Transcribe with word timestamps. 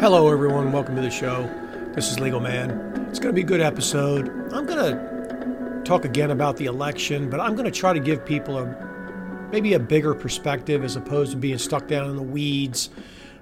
Hello, 0.00 0.30
everyone. 0.30 0.70
Welcome 0.70 0.94
to 0.94 1.02
the 1.02 1.10
show. 1.10 1.50
This 1.92 2.08
is 2.08 2.20
Legal 2.20 2.38
Man. 2.38 2.70
It's 3.10 3.18
going 3.18 3.34
to 3.34 3.36
be 3.36 3.40
a 3.40 3.44
good 3.44 3.60
episode. 3.60 4.28
I'm 4.52 4.64
going 4.64 4.78
to 4.78 5.82
talk 5.84 6.04
again 6.04 6.30
about 6.30 6.56
the 6.56 6.66
election, 6.66 7.28
but 7.28 7.40
I'm 7.40 7.56
going 7.56 7.64
to 7.64 7.72
try 7.72 7.92
to 7.92 7.98
give 7.98 8.24
people 8.24 8.58
a 8.58 9.48
maybe 9.50 9.74
a 9.74 9.80
bigger 9.80 10.14
perspective 10.14 10.84
as 10.84 10.94
opposed 10.94 11.32
to 11.32 11.36
being 11.36 11.58
stuck 11.58 11.88
down 11.88 12.08
in 12.10 12.14
the 12.14 12.22
weeds 12.22 12.90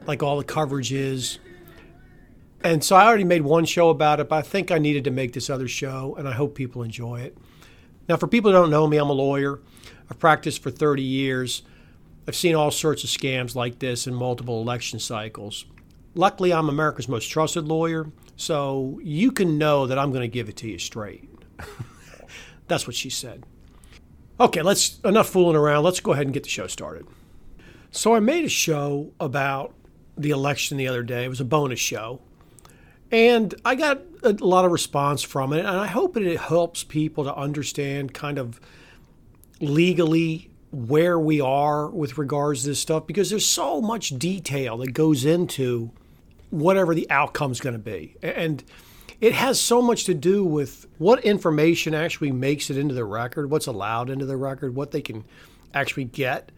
like 0.07 0.23
all 0.23 0.39
the 0.39 0.45
coverage 0.45 0.95
is. 0.95 1.39
And 2.65 2.83
so 2.83 2.97
I 2.97 3.05
already 3.05 3.25
made 3.25 3.43
one 3.43 3.67
show 3.67 3.91
about 3.91 4.19
it, 4.19 4.31
but 4.31 4.37
I 4.37 4.43
think 4.43 4.71
I 4.71 4.79
needed 4.79 5.05
to 5.05 5.11
make 5.11 5.35
this 5.35 5.51
other 5.51 5.69
show, 5.69 6.15
and 6.17 6.27
I 6.27 6.33
hope 6.33 6.55
people 6.55 6.83
enjoy 6.83 7.21
it. 7.21 7.37
Now, 8.09 8.17
for 8.17 8.29
people 8.29 8.51
who 8.51 8.57
don't 8.57 8.71
know 8.71 8.87
me, 8.87 8.97
I'm 8.97 9.11
a 9.11 9.13
lawyer. 9.13 9.61
I've 10.11 10.19
practiced 10.19 10.63
for 10.63 10.71
30 10.71 11.03
years. 11.03 11.65
I've 12.27 12.37
seen 12.37 12.55
all 12.55 12.71
sorts 12.71 13.03
of 13.05 13.11
scams 13.11 13.55
like 13.55 13.79
this 13.79 14.07
in 14.07 14.15
multiple 14.15 14.61
election 14.61 14.99
cycles. 14.99 15.65
Luckily, 16.15 16.53
I'm 16.53 16.69
America's 16.69 17.09
most 17.09 17.27
trusted 17.27 17.67
lawyer, 17.67 18.07
so 18.37 19.01
you 19.03 19.33
can 19.33 19.59
know 19.59 19.87
that 19.87 19.99
I'm 19.99 20.11
going 20.11 20.23
to 20.23 20.29
give 20.29 20.49
it 20.49 20.57
to 20.59 20.69
you 20.69 20.79
straight. 20.79 21.29
That's 22.69 22.87
what 22.87 22.95
she 22.95 23.11
said. 23.11 23.45
Okay, 24.39 24.63
let's 24.63 25.01
enough 25.05 25.29
fooling 25.29 25.57
around. 25.57 25.85
Let's 25.85 26.01
go 26.01 26.13
ahead 26.13 26.27
and 26.27 26.35
get 26.35 26.45
the 26.45 26.49
show 26.49 26.67
started. 26.67 27.07
So 27.91 28.15
I 28.15 28.21
made 28.21 28.45
a 28.45 28.49
show 28.49 29.13
about 29.21 29.75
the 30.17 30.31
election 30.31 30.77
the 30.77 30.89
other 30.89 31.03
day. 31.03 31.25
It 31.25 31.29
was 31.29 31.41
a 31.41 31.45
bonus 31.45 31.81
show. 31.81 32.21
And 33.11 33.55
I 33.65 33.75
got 33.75 34.01
a 34.23 34.33
lot 34.33 34.65
of 34.65 34.73
response 34.73 35.23
from 35.23 35.53
it, 35.53 35.61
and 35.61 35.69
I 35.69 35.87
hope 35.87 36.17
it 36.17 36.41
helps 36.41 36.83
people 36.83 37.25
to 37.25 37.35
understand 37.35 38.15
kind 38.15 38.39
of 38.39 38.59
legally 39.61 40.52
where 40.73 41.19
we 41.19 41.41
are 41.41 41.89
with 41.89 42.17
regards 42.17 42.63
to 42.63 42.71
this 42.71 42.81
stuff 42.81 43.07
because 43.07 43.29
there's 43.29 43.47
so 43.47 43.81
much 43.81 44.19
detail 44.19 44.79
that 44.79 44.93
goes 44.93 45.25
into 45.25 45.91
whatever 46.51 46.95
the 46.95 47.09
outcome's 47.11 47.61
going 47.61 47.75
to 47.75 47.79
be. 47.79 48.17
And 48.23 48.65
it 49.21 49.35
has 49.35 49.61
so 49.61 49.81
much 49.81 50.05
to 50.05 50.15
do 50.15 50.45
with 50.45 50.87
what 50.99 51.25
information 51.25 51.95
actually 51.95 52.33
makes 52.33 52.71
it 52.71 52.79
into 52.79 52.95
the 52.95 53.05
record, 53.05 53.51
what's 53.51 53.67
allowed 53.67 54.11
into 54.11 54.25
the 54.25 54.37
record, 54.37 54.75
what 54.75 54.91
they 54.91 55.03
can 55.03 55.25
actually 55.75 56.05
get, 56.05 56.51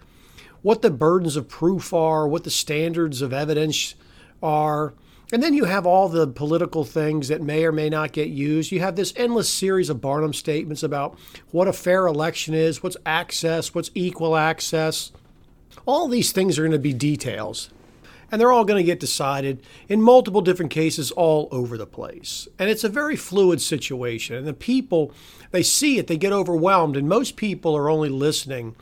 what 0.62 0.80
the 0.80 0.90
burdens 0.90 1.36
of 1.36 1.48
proof 1.48 1.92
are, 1.92 2.26
what 2.26 2.44
the 2.44 2.50
standards 2.50 3.20
of 3.20 3.32
evidence 3.32 3.96
are. 4.42 4.94
And 5.32 5.42
then 5.42 5.54
you 5.54 5.64
have 5.64 5.86
all 5.86 6.08
the 6.08 6.26
political 6.26 6.84
things 6.84 7.28
that 7.28 7.42
may 7.42 7.64
or 7.64 7.72
may 7.72 7.88
not 7.88 8.12
get 8.12 8.28
used. 8.28 8.70
You 8.70 8.80
have 8.80 8.96
this 8.96 9.14
endless 9.16 9.48
series 9.48 9.88
of 9.88 10.00
Barnum 10.00 10.34
statements 10.34 10.82
about 10.82 11.18
what 11.50 11.66
a 11.66 11.72
fair 11.72 12.06
election 12.06 12.54
is, 12.54 12.82
what's 12.82 12.96
access, 13.06 13.74
what's 13.74 13.90
equal 13.94 14.36
access. 14.36 15.12
All 15.86 16.08
these 16.08 16.30
things 16.30 16.58
are 16.58 16.62
going 16.62 16.72
to 16.72 16.78
be 16.78 16.92
details. 16.92 17.70
And 18.30 18.40
they're 18.40 18.52
all 18.52 18.64
going 18.64 18.82
to 18.82 18.86
get 18.86 19.00
decided 19.00 19.62
in 19.88 20.02
multiple 20.02 20.40
different 20.40 20.72
cases 20.72 21.10
all 21.12 21.48
over 21.50 21.76
the 21.78 21.86
place. 21.86 22.48
And 22.58 22.68
it's 22.68 22.84
a 22.84 22.88
very 22.88 23.16
fluid 23.16 23.60
situation. 23.60 24.36
And 24.36 24.46
the 24.46 24.54
people, 24.54 25.12
they 25.52 25.62
see 25.62 25.98
it, 25.98 26.06
they 26.06 26.16
get 26.16 26.32
overwhelmed. 26.32 26.96
And 26.96 27.08
most 27.08 27.36
people 27.36 27.76
are 27.76 27.88
only 27.88 28.08
listening 28.08 28.76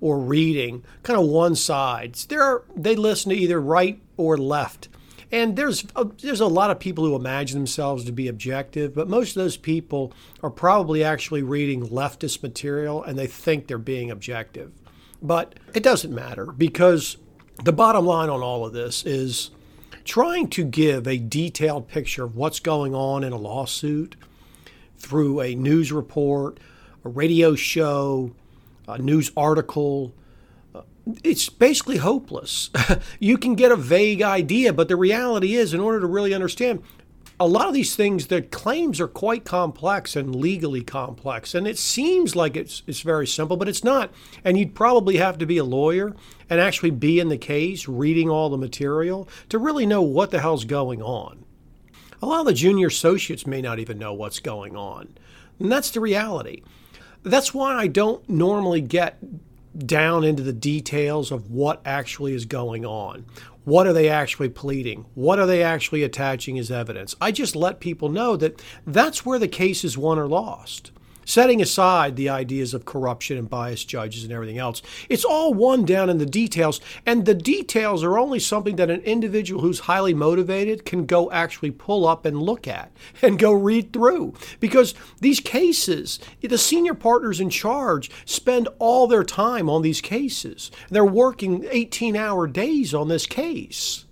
or 0.00 0.18
reading 0.18 0.84
kind 1.02 1.18
of 1.18 1.26
one 1.26 1.54
side. 1.54 2.14
There 2.28 2.42
are, 2.42 2.64
they 2.76 2.96
listen 2.96 3.30
to 3.30 3.36
either 3.36 3.60
right 3.60 4.00
or 4.16 4.36
left. 4.36 4.88
And 5.32 5.56
there's 5.56 5.86
a, 5.96 6.04
there's 6.04 6.40
a 6.40 6.46
lot 6.46 6.70
of 6.70 6.78
people 6.78 7.04
who 7.04 7.16
imagine 7.16 7.58
themselves 7.58 8.04
to 8.04 8.12
be 8.12 8.28
objective, 8.28 8.94
but 8.94 9.08
most 9.08 9.36
of 9.36 9.42
those 9.42 9.56
people 9.56 10.12
are 10.42 10.50
probably 10.50 11.02
actually 11.02 11.42
reading 11.42 11.88
leftist 11.88 12.42
material 12.42 13.02
and 13.02 13.18
they 13.18 13.26
think 13.26 13.66
they're 13.66 13.78
being 13.78 14.10
objective. 14.10 14.72
But 15.22 15.54
it 15.74 15.82
doesn't 15.82 16.14
matter 16.14 16.46
because 16.46 17.16
the 17.62 17.72
bottom 17.72 18.04
line 18.04 18.28
on 18.28 18.42
all 18.42 18.66
of 18.66 18.72
this 18.72 19.04
is 19.04 19.50
trying 20.04 20.48
to 20.48 20.64
give 20.64 21.06
a 21.06 21.18
detailed 21.18 21.88
picture 21.88 22.24
of 22.24 22.36
what's 22.36 22.60
going 22.60 22.94
on 22.94 23.24
in 23.24 23.32
a 23.32 23.38
lawsuit 23.38 24.16
through 24.98 25.40
a 25.40 25.54
news 25.54 25.92
report, 25.92 26.58
a 27.04 27.08
radio 27.08 27.54
show, 27.54 28.32
a 28.86 28.98
news 28.98 29.30
article. 29.36 30.12
It's 31.22 31.48
basically 31.48 31.98
hopeless. 31.98 32.70
you 33.18 33.36
can 33.36 33.54
get 33.54 33.72
a 33.72 33.76
vague 33.76 34.22
idea, 34.22 34.72
but 34.72 34.88
the 34.88 34.96
reality 34.96 35.54
is, 35.54 35.74
in 35.74 35.80
order 35.80 36.00
to 36.00 36.06
really 36.06 36.32
understand, 36.32 36.82
a 37.38 37.48
lot 37.48 37.66
of 37.66 37.74
these 37.74 37.96
things, 37.96 38.28
the 38.28 38.42
claims 38.42 39.00
are 39.00 39.08
quite 39.08 39.44
complex 39.44 40.14
and 40.14 40.36
legally 40.36 40.82
complex. 40.82 41.54
And 41.54 41.66
it 41.66 41.78
seems 41.78 42.36
like 42.36 42.56
it's, 42.56 42.82
it's 42.86 43.00
very 43.00 43.26
simple, 43.26 43.56
but 43.56 43.68
it's 43.68 43.82
not. 43.82 44.12
And 44.44 44.56
you'd 44.56 44.74
probably 44.74 45.16
have 45.16 45.38
to 45.38 45.46
be 45.46 45.58
a 45.58 45.64
lawyer 45.64 46.14
and 46.48 46.60
actually 46.60 46.90
be 46.90 47.18
in 47.18 47.28
the 47.28 47.38
case, 47.38 47.88
reading 47.88 48.30
all 48.30 48.48
the 48.48 48.56
material 48.56 49.28
to 49.48 49.58
really 49.58 49.84
know 49.84 50.02
what 50.02 50.30
the 50.30 50.40
hell's 50.40 50.64
going 50.64 51.02
on. 51.02 51.44
A 52.22 52.26
lot 52.26 52.40
of 52.40 52.46
the 52.46 52.54
junior 52.54 52.86
associates 52.86 53.46
may 53.46 53.60
not 53.60 53.78
even 53.78 53.98
know 53.98 54.14
what's 54.14 54.38
going 54.38 54.76
on. 54.76 55.08
And 55.58 55.70
that's 55.70 55.90
the 55.90 56.00
reality. 56.00 56.62
That's 57.24 57.52
why 57.52 57.74
I 57.74 57.88
don't 57.88 58.26
normally 58.28 58.80
get 58.80 59.18
down 59.78 60.24
into 60.24 60.42
the 60.42 60.52
details 60.52 61.30
of 61.30 61.50
what 61.50 61.80
actually 61.84 62.34
is 62.34 62.44
going 62.44 62.84
on. 62.84 63.24
What 63.64 63.86
are 63.86 63.92
they 63.92 64.08
actually 64.08 64.50
pleading? 64.50 65.06
What 65.14 65.38
are 65.38 65.46
they 65.46 65.62
actually 65.62 66.02
attaching 66.02 66.58
as 66.58 66.70
evidence? 66.70 67.16
I 67.20 67.32
just 67.32 67.56
let 67.56 67.80
people 67.80 68.08
know 68.08 68.36
that 68.36 68.62
that's 68.86 69.24
where 69.24 69.38
the 69.38 69.48
case 69.48 69.84
is 69.84 69.96
won 69.96 70.18
or 70.18 70.26
lost 70.26 70.92
setting 71.24 71.60
aside 71.60 72.16
the 72.16 72.28
ideas 72.28 72.74
of 72.74 72.84
corruption 72.84 73.36
and 73.36 73.48
biased 73.48 73.88
judges 73.88 74.24
and 74.24 74.32
everything 74.32 74.58
else. 74.58 74.82
It's 75.08 75.24
all 75.24 75.54
won 75.54 75.84
down 75.84 76.10
in 76.10 76.18
the 76.18 76.26
details, 76.26 76.80
and 77.06 77.24
the 77.24 77.34
details 77.34 78.02
are 78.02 78.18
only 78.18 78.38
something 78.38 78.76
that 78.76 78.90
an 78.90 79.00
individual 79.00 79.60
who's 79.60 79.80
highly 79.80 80.14
motivated 80.14 80.84
can 80.84 81.06
go 81.06 81.30
actually 81.30 81.70
pull 81.70 82.06
up 82.06 82.24
and 82.24 82.42
look 82.42 82.66
at 82.68 82.92
and 83.22 83.38
go 83.38 83.52
read 83.52 83.92
through. 83.92 84.34
Because 84.60 84.94
these 85.20 85.40
cases, 85.40 86.18
the 86.40 86.58
senior 86.58 86.94
partners 86.94 87.40
in 87.40 87.50
charge 87.50 88.10
spend 88.24 88.68
all 88.78 89.06
their 89.06 89.24
time 89.24 89.68
on 89.68 89.82
these 89.82 90.00
cases. 90.00 90.70
They're 90.90 91.04
working 91.04 91.66
18 91.70 92.16
hour 92.16 92.46
days 92.46 92.94
on 92.94 93.08
this 93.08 93.26
case. 93.26 94.04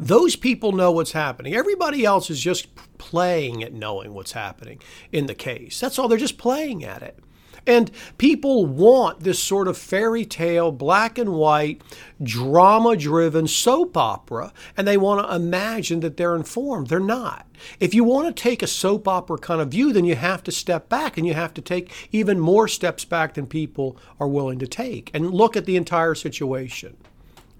Those 0.00 0.36
people 0.36 0.72
know 0.72 0.92
what's 0.92 1.12
happening. 1.12 1.54
Everybody 1.54 2.04
else 2.04 2.30
is 2.30 2.40
just 2.40 2.68
playing 2.98 3.62
at 3.64 3.72
knowing 3.72 4.14
what's 4.14 4.32
happening 4.32 4.80
in 5.12 5.26
the 5.26 5.34
case. 5.34 5.80
That's 5.80 5.98
all. 5.98 6.08
They're 6.08 6.18
just 6.18 6.38
playing 6.38 6.84
at 6.84 7.02
it. 7.02 7.18
And 7.66 7.90
people 8.16 8.64
want 8.64 9.20
this 9.20 9.42
sort 9.42 9.68
of 9.68 9.76
fairy 9.76 10.24
tale, 10.24 10.72
black 10.72 11.18
and 11.18 11.34
white, 11.34 11.82
drama 12.22 12.96
driven 12.96 13.46
soap 13.46 13.94
opera, 13.96 14.54
and 14.76 14.88
they 14.88 14.96
want 14.96 15.26
to 15.26 15.34
imagine 15.34 16.00
that 16.00 16.16
they're 16.16 16.36
informed. 16.36 16.86
They're 16.86 17.00
not. 17.00 17.46
If 17.78 17.92
you 17.92 18.04
want 18.04 18.34
to 18.34 18.42
take 18.42 18.62
a 18.62 18.66
soap 18.66 19.06
opera 19.06 19.36
kind 19.36 19.60
of 19.60 19.68
view, 19.68 19.92
then 19.92 20.04
you 20.04 20.14
have 20.14 20.42
to 20.44 20.52
step 20.52 20.88
back 20.88 21.18
and 21.18 21.26
you 21.26 21.34
have 21.34 21.52
to 21.54 21.60
take 21.60 21.92
even 22.10 22.40
more 22.40 22.68
steps 22.68 23.04
back 23.04 23.34
than 23.34 23.46
people 23.46 23.98
are 24.18 24.28
willing 24.28 24.60
to 24.60 24.66
take 24.66 25.10
and 25.12 25.34
look 25.34 25.56
at 25.56 25.66
the 25.66 25.76
entire 25.76 26.14
situation 26.14 26.96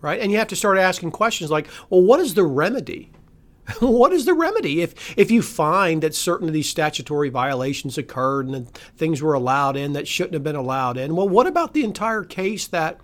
right? 0.01 0.21
And 0.21 0.31
you 0.33 0.39
have 0.39 0.49
to 0.49 0.57
start 0.57 0.79
asking 0.79 1.11
questions 1.11 1.51
like, 1.51 1.69
well, 1.91 2.03
what 2.03 2.21
is 2.21 2.35
the 2.35 2.45
remedy? 2.45 3.11
what 3.81 4.13
is 4.13 4.25
the 4.25 4.35
remedy 4.35 4.81
if 4.81 5.19
if 5.19 5.31
you 5.31 5.43
find 5.43 6.03
that 6.03 6.15
certain 6.15 6.49
of 6.49 6.55
these 6.55 6.69
statutory 6.69 7.29
violations 7.29 7.99
occurred 7.99 8.49
and 8.49 8.69
things 8.97 9.21
were 9.21 9.35
allowed 9.35 9.77
in 9.77 9.93
that 9.93 10.09
shouldn't 10.09 10.35
have 10.35 10.45
been 10.45 10.57
allowed 10.57 10.97
in? 10.97 11.15
Well, 11.15 11.29
what 11.29 11.47
about 11.47 11.75
the 11.75 11.85
entire 11.85 12.25
case 12.25 12.67
that 12.69 13.01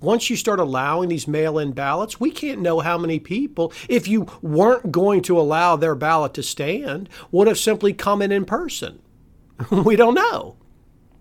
once 0.00 0.28
you 0.28 0.36
start 0.36 0.60
allowing 0.60 1.08
these 1.08 1.26
mail-in 1.26 1.72
ballots, 1.72 2.20
we 2.20 2.30
can't 2.30 2.60
know 2.60 2.80
how 2.80 2.98
many 2.98 3.18
people, 3.18 3.72
if 3.88 4.06
you 4.06 4.26
weren't 4.42 4.92
going 4.92 5.22
to 5.22 5.40
allow 5.40 5.76
their 5.76 5.94
ballot 5.94 6.34
to 6.34 6.42
stand, 6.42 7.08
would 7.32 7.46
have 7.46 7.58
simply 7.58 7.92
come 7.94 8.20
in 8.20 8.30
in 8.30 8.44
person. 8.44 9.00
we 9.70 9.96
don't 9.96 10.14
know. 10.14 10.56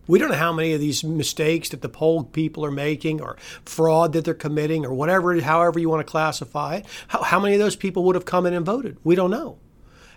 We 0.07 0.19
don't 0.19 0.29
know 0.29 0.35
how 0.35 0.51
many 0.51 0.73
of 0.73 0.81
these 0.81 1.03
mistakes 1.03 1.69
that 1.69 1.81
the 1.81 1.89
poll 1.89 2.23
people 2.25 2.65
are 2.65 2.71
making 2.71 3.21
or 3.21 3.37
fraud 3.65 4.13
that 4.13 4.25
they're 4.25 4.33
committing 4.33 4.85
or 4.85 4.93
whatever, 4.93 5.39
however 5.39 5.79
you 5.79 5.89
want 5.89 6.05
to 6.05 6.11
classify 6.11 6.77
it. 6.77 6.85
How, 7.07 7.23
how 7.23 7.39
many 7.39 7.55
of 7.55 7.59
those 7.59 7.75
people 7.75 8.03
would 8.03 8.15
have 8.15 8.25
come 8.25 8.45
in 8.45 8.53
and 8.53 8.65
voted? 8.65 8.97
We 9.03 9.15
don't 9.15 9.31
know. 9.31 9.57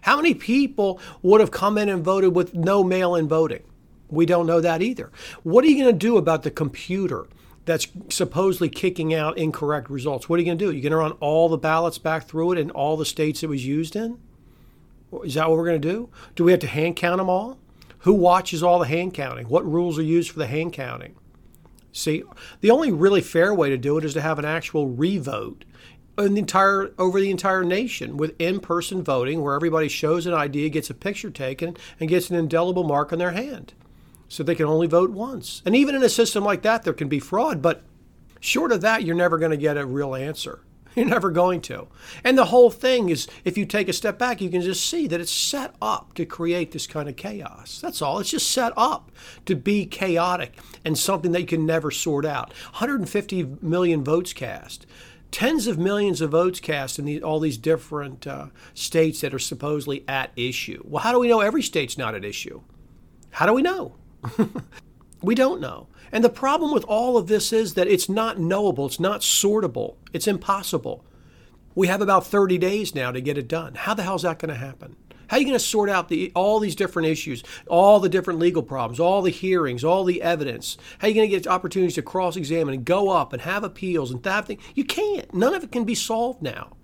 How 0.03 0.17
many 0.17 0.35
people 0.35 1.01
would 1.23 1.41
have 1.41 1.51
come 1.51 1.79
in 1.79 1.89
and 1.89 2.05
voted 2.05 2.35
with 2.35 2.55
no 2.55 2.83
mail 2.83 3.15
in 3.15 3.29
voting? 3.29 3.63
We 4.09 4.27
don't 4.27 4.47
know 4.47 4.61
that 4.61 4.83
either. 4.83 5.11
What 5.43 5.65
are 5.65 5.69
you 5.69 5.83
going 5.83 5.95
to 5.95 6.07
do 6.07 6.17
about 6.17 6.43
the 6.43 6.51
computer 6.51 7.27
that's 7.65 7.89
supposedly 8.09 8.69
kicking 8.69 9.15
out 9.15 9.39
incorrect 9.39 9.91
results? 9.91 10.29
What 10.29 10.37
are 10.37 10.43
you 10.43 10.47
going 10.47 10.59
to 10.59 10.65
do? 10.65 10.73
You're 10.73 10.83
going 10.83 10.93
to 10.93 10.97
run 10.97 11.13
all 11.13 11.49
the 11.49 11.59
ballots 11.59 11.99
back 11.99 12.25
through 12.25 12.53
it 12.53 12.59
in 12.59 12.71
all 12.71 12.97
the 12.97 13.05
states 13.05 13.43
it 13.43 13.49
was 13.49 13.67
used 13.67 13.97
in? 13.97 14.19
Is 15.25 15.35
that 15.35 15.49
what 15.49 15.59
we're 15.59 15.67
going 15.67 15.81
to 15.81 15.89
do? 15.89 16.09
Do 16.35 16.45
we 16.45 16.53
have 16.53 16.61
to 16.61 16.67
hand 16.67 16.97
count 16.97 17.19
them 17.19 17.29
all? 17.29 17.59
Who 18.07 18.15
watches 18.15 18.63
all 18.63 18.79
the 18.79 18.87
hand 18.87 19.15
counting? 19.15 19.49
What 19.49 19.69
rules 19.69 19.99
are 19.99 20.03
used 20.03 20.31
for 20.31 20.39
the 20.39 20.47
hand 20.47 20.73
counting? 20.73 21.17
See, 21.91 22.23
the 22.61 22.71
only 22.71 22.93
really 22.93 23.21
fair 23.21 23.53
way 23.53 23.69
to 23.69 23.77
do 23.77 23.99
it 23.99 24.05
is 24.05 24.15
to 24.15 24.21
have 24.21 24.39
an 24.39 24.45
actual 24.45 24.87
revote 24.87 25.65
in 26.17 26.35
the 26.35 26.39
entire 26.39 26.93
over 27.01 27.21
the 27.21 27.33
entire 27.33 27.65
nation 27.65 28.17
with 28.17 28.41
in-person 28.41 29.03
voting 29.03 29.43
where 29.43 29.57
everybody 29.57 29.89
shows 29.89 30.25
an 30.25 30.35
ID, 30.35 30.71
gets 30.71 30.89
a 30.89 30.95
picture 30.95 31.31
taken, 31.31 31.77
and 31.99 32.09
gets 32.09 32.31
an 32.31 32.37
indelible 32.37 32.85
mark 32.85 33.13
on 33.13 33.19
their 33.19 33.33
hand. 33.33 33.75
So 34.29 34.45
they 34.45 34.55
can 34.55 34.67
only 34.67 34.87
vote 34.87 35.11
once. 35.11 35.61
And 35.67 35.75
even 35.75 35.97
in 35.97 36.03
a 36.05 36.09
system 36.09 36.45
like 36.45 36.63
that, 36.63 36.85
there 36.85 36.93
can 36.93 37.09
be 37.09 37.19
fraud, 37.19 37.61
but 37.61 37.83
short 38.39 38.71
of 38.71 38.83
that, 38.83 39.03
you're 39.03 39.17
never 39.17 39.37
going 39.37 39.51
to 39.51 39.57
get 39.57 39.77
a 39.77 39.85
real 39.85 40.15
answer. 40.15 40.61
You're 40.97 41.05
never 41.05 41.31
going 41.31 41.61
to. 41.63 41.89
And 42.25 42.39
the 42.39 42.47
whole 42.47 42.71
thing 42.71 43.11
is, 43.11 43.29
if 43.45 43.59
you 43.59 43.67
take 43.67 43.87
a 43.91 43.93
step 43.93 44.19
back, 44.19 44.41
you 44.41 44.49
can 44.49 44.63
just 44.63 44.89
see 44.89 45.07
that 45.09 45.21
it's 45.21 45.31
set 45.31 45.75
up 45.83 46.15
to 46.15 46.25
create 46.25 46.73
this 46.73 46.87
kind 46.87 47.07
of 47.07 47.17
chaos. 47.17 47.81
That's 47.83 48.01
all. 48.01 48.19
It's 48.19 48.31
just 48.31 48.51
set 48.51 48.73
up 48.79 49.13
to 49.45 49.55
be 49.55 49.85
chaotic 49.85 50.59
and 50.87 50.97
something 50.97 51.33
that 51.33 51.43
you 51.43 51.47
can 51.47 51.67
never 51.67 51.91
sort 51.91 52.25
out. 52.25 52.49
150 52.49 53.59
million 53.61 54.03
votes 54.03 54.33
cast. 54.33 54.87
Tens 55.31 55.67
of 55.67 55.77
millions 55.77 56.23
of 56.23 56.31
votes 56.31 56.61
cast 56.61 56.99
in 56.99 57.05
the, 57.05 57.23
all 57.23 57.41
these 57.41 57.59
different 57.59 58.27
uh, 58.27 58.47
states 58.73 59.21
that 59.21 59.35
are 59.35 59.39
supposedly 59.39 60.03
at 60.09 60.31
issue. 60.35 60.83
Well, 60.87 61.03
how 61.03 61.13
do 61.13 61.19
we 61.19 61.29
know 61.29 61.41
every 61.41 61.63
state's 61.63 61.99
not 61.99 62.15
at 62.15 62.25
issue? 62.25 62.63
How 63.33 63.45
do 63.45 63.53
we 63.53 63.61
know? 63.61 63.97
we 65.27 65.35
don't 65.35 65.61
know. 65.61 65.89
And 66.13 66.23
the 66.23 66.31
problem 66.31 66.73
with 66.73 66.85
all 66.85 67.17
of 67.17 67.27
this 67.27 67.53
is 67.53 67.75
that 67.75 67.89
it's 67.89 68.09
not 68.09 68.39
knowable, 68.39 68.87
it's 68.87 69.01
not 69.01 69.21
sortable, 69.21 69.97
it's 70.13 70.29
impossible. 70.29 71.05
We 71.75 71.89
have 71.89 72.01
about 72.01 72.27
30 72.27 72.57
days 72.59 72.95
now 72.95 73.13
to 73.13 73.21
get 73.21 73.37
it 73.37 73.49
done. 73.49 73.75
How 73.75 73.93
the 73.93 74.03
hell 74.03 74.15
is 74.15 74.23
that 74.23 74.39
going 74.39 74.49
to 74.49 74.59
happen? 74.59 74.97
How 75.29 75.37
are 75.37 75.41
you 75.41 75.47
going 75.47 75.59
to 75.59 75.65
sort 75.65 75.91
out 75.91 76.09
the, 76.09 76.31
all 76.35 76.61
these 76.61 76.77
different 76.77 77.09
issues, 77.09 77.43
all 77.67 77.99
the 77.99 78.09
different 78.09 78.39
legal 78.39 78.63
problems, 78.63 79.01
all 79.01 79.23
the 79.23 79.31
hearings, 79.31 79.83
all 79.83 80.05
the 80.05 80.23
evidence? 80.23 80.79
How 80.99 81.07
are 81.07 81.11
you 81.11 81.15
going 81.15 81.29
to 81.29 81.37
get 81.37 81.47
opportunities 81.49 81.97
to 81.97 82.03
cross 82.03 82.37
examine 82.37 82.75
and 82.75 82.85
go 82.85 83.11
up 83.11 83.33
and 83.33 83.43
have 83.43 83.65
appeals 83.65 84.11
and 84.11 84.23
that 84.23 84.47
thing? 84.47 84.59
You 84.75 84.85
can't. 84.85 85.35
None 85.35 85.55
of 85.55 85.65
it 85.65 85.73
can 85.73 85.85
be 85.85 85.97
solved 85.97 86.43
now. 86.43 86.77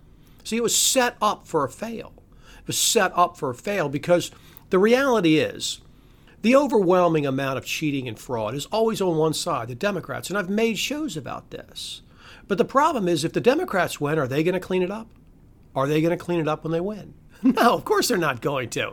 See, 0.43 0.57
it 0.57 0.63
was 0.63 0.77
set 0.77 1.17
up 1.23 1.47
for 1.47 1.65
a 1.65 1.71
fail. 1.71 2.13
It 2.59 2.67
was 2.67 2.79
set 2.79 3.17
up 3.17 3.37
for 3.37 3.51
a 3.51 3.55
fail 3.55 3.89
because 3.89 4.33
the 4.71 4.79
reality 4.79 5.39
is 5.39 5.81
the 6.43 6.57
overwhelming 6.57 7.25
amount 7.25 7.59
of 7.59 7.65
cheating 7.65 8.07
and 8.07 8.19
fraud 8.19 8.55
is 8.55 8.67
always 8.67 9.01
on 9.01 9.17
one 9.17 9.33
side, 9.33 9.69
the 9.69 9.75
Democrats. 9.75 10.29
And 10.29 10.39
I've 10.39 10.51
made 10.51 10.79
shows 10.79 11.17
about 11.17 11.51
this. 11.51 12.03
But 12.49 12.59
the 12.59 12.65
problem 12.65 13.09
is, 13.09 13.25
if 13.25 13.33
the 13.33 13.41
Democrats 13.41 14.01
win, 14.01 14.19
are 14.19 14.27
they 14.27 14.43
going 14.43 14.55
to 14.55 14.61
clean 14.61 14.83
it 14.83 14.91
up? 14.91 15.09
Are 15.75 15.87
they 15.87 16.03
going 16.03 16.17
to 16.17 16.23
clean 16.23 16.41
it 16.41 16.49
up 16.49 16.65
when 16.65 16.73
they 16.73 16.81
win? 16.81 17.15
No, 17.45 17.75
of 17.75 17.85
course 17.85 18.07
they're 18.07 18.19
not 18.19 18.41
going 18.41 18.71
to. 18.71 18.93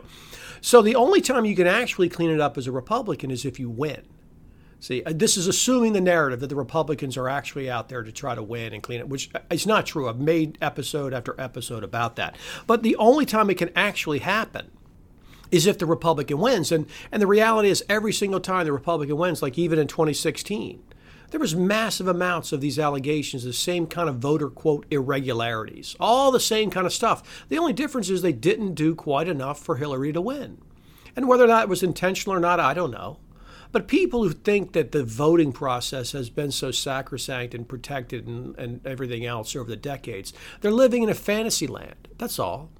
So 0.60 0.82
the 0.82 0.96
only 0.96 1.20
time 1.20 1.44
you 1.44 1.54
can 1.54 1.68
actually 1.68 2.08
clean 2.08 2.30
it 2.30 2.40
up 2.40 2.58
as 2.58 2.66
a 2.66 2.72
Republican 2.72 3.30
is 3.30 3.44
if 3.44 3.60
you 3.60 3.70
win. 3.70 4.02
See, 4.80 5.04
uh, 5.04 5.12
this 5.14 5.36
is 5.36 5.46
assuming 5.46 5.92
the 5.92 6.00
narrative 6.00 6.40
that 6.40 6.48
the 6.48 6.56
Republicans 6.56 7.16
are 7.16 7.28
actually 7.28 7.70
out 7.70 7.88
there 7.88 8.02
to 8.02 8.10
try 8.10 8.34
to 8.34 8.42
win 8.42 8.72
and 8.72 8.82
clean 8.82 8.98
it, 8.98 9.08
which 9.08 9.30
uh, 9.36 9.40
is 9.50 9.68
not 9.68 9.86
true. 9.86 10.08
I've 10.08 10.18
made 10.18 10.58
episode 10.60 11.14
after 11.14 11.38
episode 11.38 11.84
about 11.84 12.16
that. 12.16 12.34
But 12.66 12.82
the 12.82 12.96
only 12.96 13.24
time 13.24 13.50
it 13.50 13.58
can 13.58 13.70
actually 13.76 14.18
happen 14.18 14.70
is 15.50 15.66
if 15.66 15.78
the 15.78 15.86
Republican 15.86 16.38
wins. 16.38 16.72
And, 16.72 16.86
and 17.10 17.20
the 17.20 17.26
reality 17.26 17.68
is, 17.68 17.84
every 17.88 18.12
single 18.12 18.40
time 18.40 18.64
the 18.64 18.72
Republican 18.72 19.16
wins, 19.16 19.42
like 19.42 19.58
even 19.58 19.78
in 19.78 19.86
2016, 19.86 20.82
there 21.30 21.40
was 21.40 21.54
massive 21.54 22.08
amounts 22.08 22.52
of 22.52 22.60
these 22.60 22.78
allegations, 22.78 23.44
the 23.44 23.52
same 23.52 23.86
kind 23.86 24.08
of 24.08 24.16
voter 24.16 24.50
quote 24.50 24.86
irregularities, 24.90 25.96
all 26.00 26.30
the 26.30 26.40
same 26.40 26.70
kind 26.70 26.86
of 26.86 26.92
stuff. 26.92 27.46
The 27.48 27.58
only 27.58 27.72
difference 27.72 28.10
is 28.10 28.22
they 28.22 28.32
didn't 28.32 28.74
do 28.74 28.94
quite 28.94 29.28
enough 29.28 29.60
for 29.60 29.76
Hillary 29.76 30.12
to 30.12 30.20
win. 30.20 30.58
And 31.16 31.28
whether 31.28 31.44
or 31.44 31.48
not 31.48 31.64
it 31.64 31.68
was 31.68 31.82
intentional 31.82 32.36
or 32.36 32.40
not, 32.40 32.60
I 32.60 32.74
don't 32.74 32.90
know. 32.90 33.18
But 33.72 33.86
people 33.86 34.24
who 34.24 34.30
think 34.30 34.72
that 34.72 34.90
the 34.90 35.04
voting 35.04 35.52
process 35.52 36.10
has 36.12 36.28
been 36.28 36.50
so 36.50 36.72
sacrosanct 36.72 37.54
and 37.54 37.68
protected 37.68 38.26
and, 38.26 38.56
and 38.58 38.84
everything 38.84 39.24
else 39.24 39.54
over 39.54 39.70
the 39.70 39.76
decades, 39.76 40.32
they're 40.60 40.72
living 40.72 41.04
in 41.04 41.08
a 41.08 41.14
fantasy 41.14 41.68
land. 41.68 42.08
That's 42.18 42.40
all. 42.40 42.70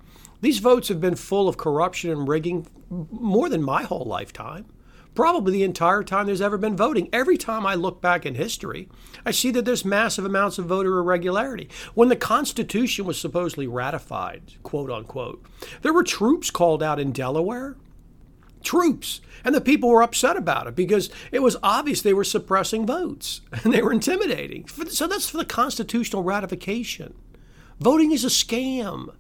These 0.41 0.59
votes 0.59 0.89
have 0.89 1.01
been 1.01 1.17
full 1.17 1.49
of 1.49 1.57
corruption 1.57 2.11
and 2.11 2.29
rigging 2.29 2.67
more 2.89 3.49
than 3.49 3.63
my 3.63 3.83
whole 3.83 4.05
lifetime. 4.05 4.67
Probably 5.15 5.53
the 5.53 5.65
entire 5.65 6.05
time 6.05 6.27
there's 6.27 6.41
ever 6.41 6.57
been 6.57 6.77
voting. 6.77 7.09
Every 7.13 7.37
time 7.37 7.67
I 7.67 7.75
look 7.75 8.01
back 8.01 8.25
in 8.25 8.37
history, 8.37 8.89
I 9.27 9.33
see 9.33 9.51
that 9.51 9.65
there's 9.65 9.85
massive 9.85 10.25
amounts 10.25 10.59
of 10.59 10.67
voter 10.67 10.99
irregularity. 10.99 11.69
When 11.95 12.09
the 12.09 12.17
Constitution 12.17 13.05
was 13.05 13.21
supposedly 13.21 13.67
ratified, 13.67 14.55
quote 14.63 14.91
unquote, 14.91 15.45
there 15.83 15.93
were 15.93 16.05
troops 16.05 16.51
called 16.51 16.83
out 16.83 17.01
in 17.01 17.13
Delaware. 17.13 17.77
Troops. 18.63 19.21
And 19.43 19.55
the 19.55 19.61
people 19.61 19.89
were 19.89 20.03
upset 20.03 20.37
about 20.37 20.67
it 20.67 20.77
because 20.77 21.11
it 21.33 21.41
was 21.41 21.57
obvious 21.63 22.03
they 22.03 22.15
were 22.15 22.25
suppressing 22.25 22.87
votes 22.87 23.41
and 23.65 23.73
they 23.73 23.83
were 23.83 23.93
intimidating. 23.93 24.69
So 24.69 25.07
that's 25.07 25.29
for 25.29 25.39
the 25.39 25.45
constitutional 25.45 26.23
ratification. 26.23 27.15
Voting 27.81 28.13
is 28.13 28.25
a 28.25 28.29
scam. 28.29 29.15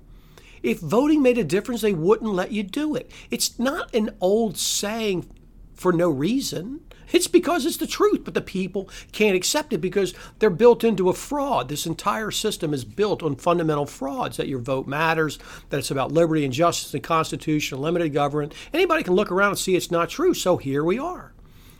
If 0.62 0.80
voting 0.80 1.22
made 1.22 1.38
a 1.38 1.44
difference, 1.44 1.80
they 1.80 1.92
wouldn't 1.92 2.32
let 2.32 2.52
you 2.52 2.62
do 2.62 2.94
it. 2.94 3.10
It's 3.30 3.58
not 3.58 3.94
an 3.94 4.10
old 4.20 4.56
saying 4.56 5.28
for 5.74 5.92
no 5.92 6.10
reason. 6.10 6.80
It's 7.12 7.26
because 7.26 7.66
it's 7.66 7.78
the 7.78 7.86
truth, 7.86 8.20
but 8.24 8.34
the 8.34 8.40
people 8.40 8.88
can't 9.12 9.34
accept 9.34 9.72
it 9.72 9.78
because 9.78 10.14
they're 10.38 10.50
built 10.50 10.84
into 10.84 11.08
a 11.08 11.14
fraud. 11.14 11.68
This 11.68 11.86
entire 11.86 12.30
system 12.30 12.72
is 12.72 12.84
built 12.84 13.22
on 13.22 13.36
fundamental 13.36 13.86
frauds 13.86 14.36
that 14.36 14.48
your 14.48 14.60
vote 14.60 14.86
matters, 14.86 15.38
that 15.70 15.78
it's 15.78 15.90
about 15.90 16.12
liberty 16.12 16.44
and 16.44 16.52
justice 16.52 16.94
and 16.94 17.02
constitution, 17.02 17.80
limited 17.80 18.10
government. 18.10 18.54
Anybody 18.72 19.02
can 19.02 19.14
look 19.14 19.32
around 19.32 19.50
and 19.50 19.58
see 19.58 19.74
it's 19.74 19.90
not 19.90 20.08
true. 20.08 20.34
So 20.34 20.56
here 20.56 20.84
we 20.84 20.98
are. 20.98 21.32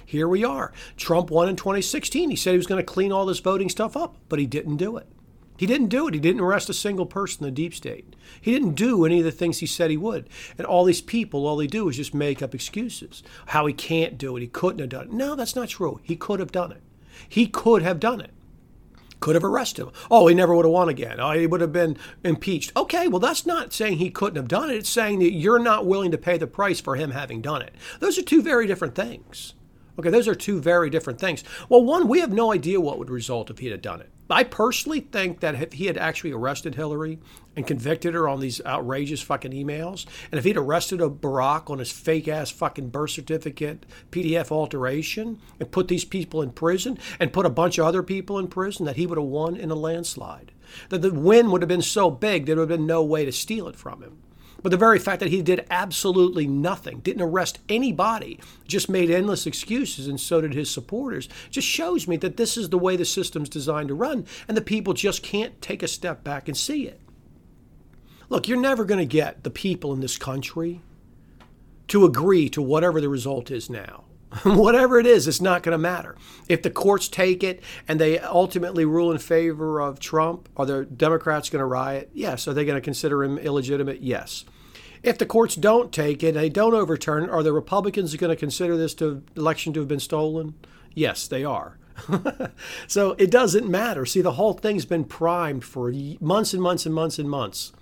Here 0.05 0.27
we 0.27 0.45
are. 0.45 0.73
Trump 0.97 1.31
won 1.31 1.49
in 1.49 1.55
2016. 1.55 2.31
He 2.31 2.37
said 2.37 2.51
he 2.51 2.57
was 2.57 2.67
going 2.67 2.85
to 2.85 2.93
clean 2.93 3.13
all 3.13 3.27
this 3.27 3.39
voting 3.39 3.69
stuff 3.69 3.97
up, 3.97 4.17
but 4.29 4.41
he 4.41 4.47
didn't 4.47 4.79
do 4.79 4.97
it. 4.97 5.07
He 5.61 5.67
didn't 5.67 5.89
do 5.89 6.09
it. 6.09 6.15
He 6.15 6.21
didn't 6.21 6.41
arrest 6.41 6.71
a 6.71 6.73
single 6.73 7.05
person 7.05 7.45
in 7.45 7.53
the 7.53 7.55
deep 7.55 7.75
state. 7.75 8.17
He 8.41 8.51
didn't 8.51 8.77
do 8.77 9.05
any 9.05 9.19
of 9.19 9.27
the 9.27 9.31
things 9.31 9.59
he 9.59 9.67
said 9.67 9.91
he 9.91 9.97
would. 9.99 10.27
And 10.57 10.67
all 10.67 10.85
these 10.85 11.03
people, 11.03 11.47
all 11.47 11.59
they 11.59 11.67
do 11.67 11.87
is 11.91 11.99
just 11.99 12.15
make 12.15 12.41
up 12.41 12.55
excuses. 12.55 13.23
How 13.49 13.67
he 13.67 13.75
can't 13.75 14.17
do 14.17 14.39
it. 14.39 14.41
He 14.41 14.47
couldn't 14.47 14.79
have 14.79 14.89
done 14.89 15.09
it. 15.09 15.13
No, 15.13 15.35
that's 15.35 15.55
not 15.55 15.69
true. 15.69 16.01
He 16.03 16.17
could 16.17 16.41
have 16.41 16.51
done 16.51 16.73
it. 16.73 16.81
He 17.29 17.47
could 17.47 17.83
have 17.83 18.01
done 18.01 18.23
it. 18.23 18.31
Could 19.21 19.35
have 19.35 19.45
arrested 19.45 19.83
him. 19.83 19.93
Oh, 20.11 20.29
he 20.29 20.35
never 20.35 20.55
would 20.55 20.65
have 20.65 20.73
won 20.73 20.89
again. 20.89 21.21
Oh, 21.21 21.33
he 21.33 21.47
would 21.47 21.61
have 21.61 21.75
been 21.75 21.99
impeached. 22.25 22.73
Okay, 22.75 23.07
well, 23.07 23.21
that's 23.21 23.45
not 23.45 23.75
saying 23.75 23.99
he 23.99 24.09
couldn't 24.09 24.37
have 24.37 24.49
done 24.49 24.71
it. 24.71 24.77
It's 24.77 24.89
saying 24.89 25.19
that 25.19 25.33
you're 25.33 25.59
not 25.59 25.85
willing 25.85 26.11
to 26.13 26.17
pay 26.17 26.39
the 26.39 26.47
price 26.47 26.81
for 26.81 26.97
him 26.97 27.11
having 27.11 27.43
done 27.43 27.61
it. 27.61 27.75
Those 27.99 28.19
are 28.19 28.23
two 28.23 28.41
very 28.41 28.67
different 28.67 28.95
things. 28.95 29.53
Okay, 29.99 30.09
those 30.09 30.27
are 30.27 30.35
two 30.35 30.59
very 30.59 30.89
different 30.89 31.21
things. 31.21 31.45
Well, 31.69 31.85
one, 31.85 32.09
we 32.09 32.21
have 32.21 32.33
no 32.33 32.51
idea 32.51 32.81
what 32.81 32.99
would 32.99 33.11
result 33.11 33.51
if 33.51 33.59
he 33.59 33.67
had 33.67 33.83
done 33.83 34.01
it. 34.01 34.09
I 34.31 34.45
personally 34.45 35.01
think 35.01 35.41
that 35.41 35.61
if 35.61 35.73
he 35.73 35.87
had 35.87 35.99
actually 35.99 36.33
arrested 36.33 36.77
Hillary 36.77 37.19
and 37.57 37.67
convicted 37.67 38.15
her 38.15 38.29
on 38.29 38.41
these 38.41 38.61
outrageous 38.65 39.21
fucking 39.21 39.53
emails, 39.53 40.07
and 40.31 40.39
if 40.39 40.45
he'd 40.45 40.57
arrested 40.57 41.01
a 41.01 41.09
Barack 41.09 41.69
on 41.69 41.79
his 41.79 41.91
fake 41.91 42.29
ass 42.29 42.51
fucking 42.51 42.91
birth 42.91 43.11
certificate 43.11 43.85
PDF 44.11 44.53
alteration 44.53 45.41
and 45.59 45.73
put 45.73 45.89
these 45.89 46.05
people 46.05 46.43
in 46.43 46.53
prison 46.53 46.99
and 47.19 47.33
put 47.33 47.47
a 47.47 47.51
bunch 47.51 47.79
of 47.79 47.87
other 47.87 48.03
people 48.03 48.39
in 48.39 48.49
prison, 48.49 48.87
that 48.87 48.97
he 48.97 49.07
would 49.07 49.19
have 49.19 49.27
won 49.27 49.57
in 49.57 49.71
a 49.71 49.75
landslide. 49.75 50.53
That 50.91 51.03
the 51.03 51.13
win 51.13 51.51
would 51.51 51.63
have 51.63 51.69
been 51.69 51.83
so 51.83 52.11
big 52.11 52.47
there 52.47 52.57
would 52.57 52.71
have 52.71 52.79
been 52.79 52.87
no 52.87 53.03
way 53.03 53.25
to 53.25 53.33
steal 53.33 53.67
it 53.67 53.77
from 53.77 54.03
him. 54.03 54.19
But 54.63 54.71
the 54.71 54.77
very 54.77 54.99
fact 54.99 55.21
that 55.21 55.31
he 55.31 55.43
did 55.43 55.67
absolutely 55.71 56.47
nothing, 56.47 57.01
didn't 57.01 57.23
arrest 57.23 57.61
anybody, 57.69 58.41
just 58.67 58.89
made 58.89 59.11
endless 59.11 59.47
excuses, 59.47 60.07
and 60.07 60.21
so 60.21 60.41
did 60.41 60.55
his 60.55 60.71
supporters, 60.71 61.29
just 61.51 61.67
shows 61.67 62.07
me 62.07 62.17
that 62.19 62.37
this 62.37 62.57
is 62.57 62.69
the 62.69 62.79
way 62.79 62.97
the 62.97 63.05
system's 63.05 63.49
designed 63.49 63.89
to 63.89 63.95
run, 63.95 64.27
and 64.49 64.57
the 64.57 64.63
people 64.63 64.93
just 64.93 65.23
can't 65.23 65.61
take 65.63 65.83
a 65.83 65.89
step 65.89 66.23
back 66.23 66.47
and 66.47 66.57
see 66.57 66.87
it. 66.87 67.01
Look, 68.29 68.49
you're 68.49 68.61
never 68.61 68.85
going 68.85 69.01
to 69.01 69.07
get 69.07 69.43
the 69.45 69.51
people 69.51 69.93
in 69.93 70.01
this 70.01 70.17
country 70.17 70.83
to 71.89 72.05
agree 72.05 72.49
to 72.51 72.63
whatever 72.63 73.01
the 73.01 73.09
result 73.09 73.51
is 73.51 73.69
now. 73.69 74.05
Whatever 74.45 75.01
it 75.01 75.07
is, 75.07 75.27
it's 75.27 75.41
not 75.41 75.63
going 75.63 75.73
to 75.73 75.79
matter. 75.79 76.17
If 76.49 76.63
the 76.63 76.71
courts 76.71 77.09
take 77.09 77.43
it 77.43 77.63
and 77.89 78.01
they 78.01 78.19
ultimately 78.19 78.85
rule 78.85 79.11
in 79.11 79.19
favor 79.19 79.81
of 79.81 79.99
Trump, 79.99 80.49
are 80.57 80.67
the 80.67 80.85
Democrats 80.85 81.51
going 81.51 81.61
to 81.61 81.67
riot? 81.67 82.11
Yes. 82.15 82.47
Are 82.47 82.55
they 82.55 82.65
going 82.65 82.77
to 82.77 82.81
consider 82.81 83.25
him 83.25 83.39
illegitimate? 83.39 84.03
Yes. 84.03 84.45
If 85.03 85.19
the 85.19 85.27
courts 85.27 85.57
don't 85.57 85.93
take 85.93 86.23
it, 86.23 86.29
and 86.29 86.37
they 86.37 86.51
don't 86.51 86.75
overturn 86.75 87.25
it, 87.25 87.31
are 87.31 87.43
the 87.43 87.53
Republicans 87.53 88.15
going 88.17 88.31
to 88.31 88.37
consider 88.37 88.77
this 88.77 88.95
to, 88.97 89.23
election 89.35 89.73
to 89.73 89.81
have 89.81 89.89
been 89.89 89.99
stolen? 89.99 90.55
Yes, 90.95 91.27
they 91.27 91.43
are. 91.43 91.79
so 92.87 93.13
it 93.13 93.31
doesn't 93.31 93.69
matter. 93.69 94.05
See, 94.05 94.21
the 94.21 94.33
whole 94.33 94.53
thing's 94.53 94.85
been 94.85 95.05
primed 95.05 95.65
for 95.65 95.93
months 96.21 96.53
and 96.53 96.63
months 96.63 96.87
and 96.87 96.95
months 96.95 97.19
and 97.19 97.31
months 97.31 97.73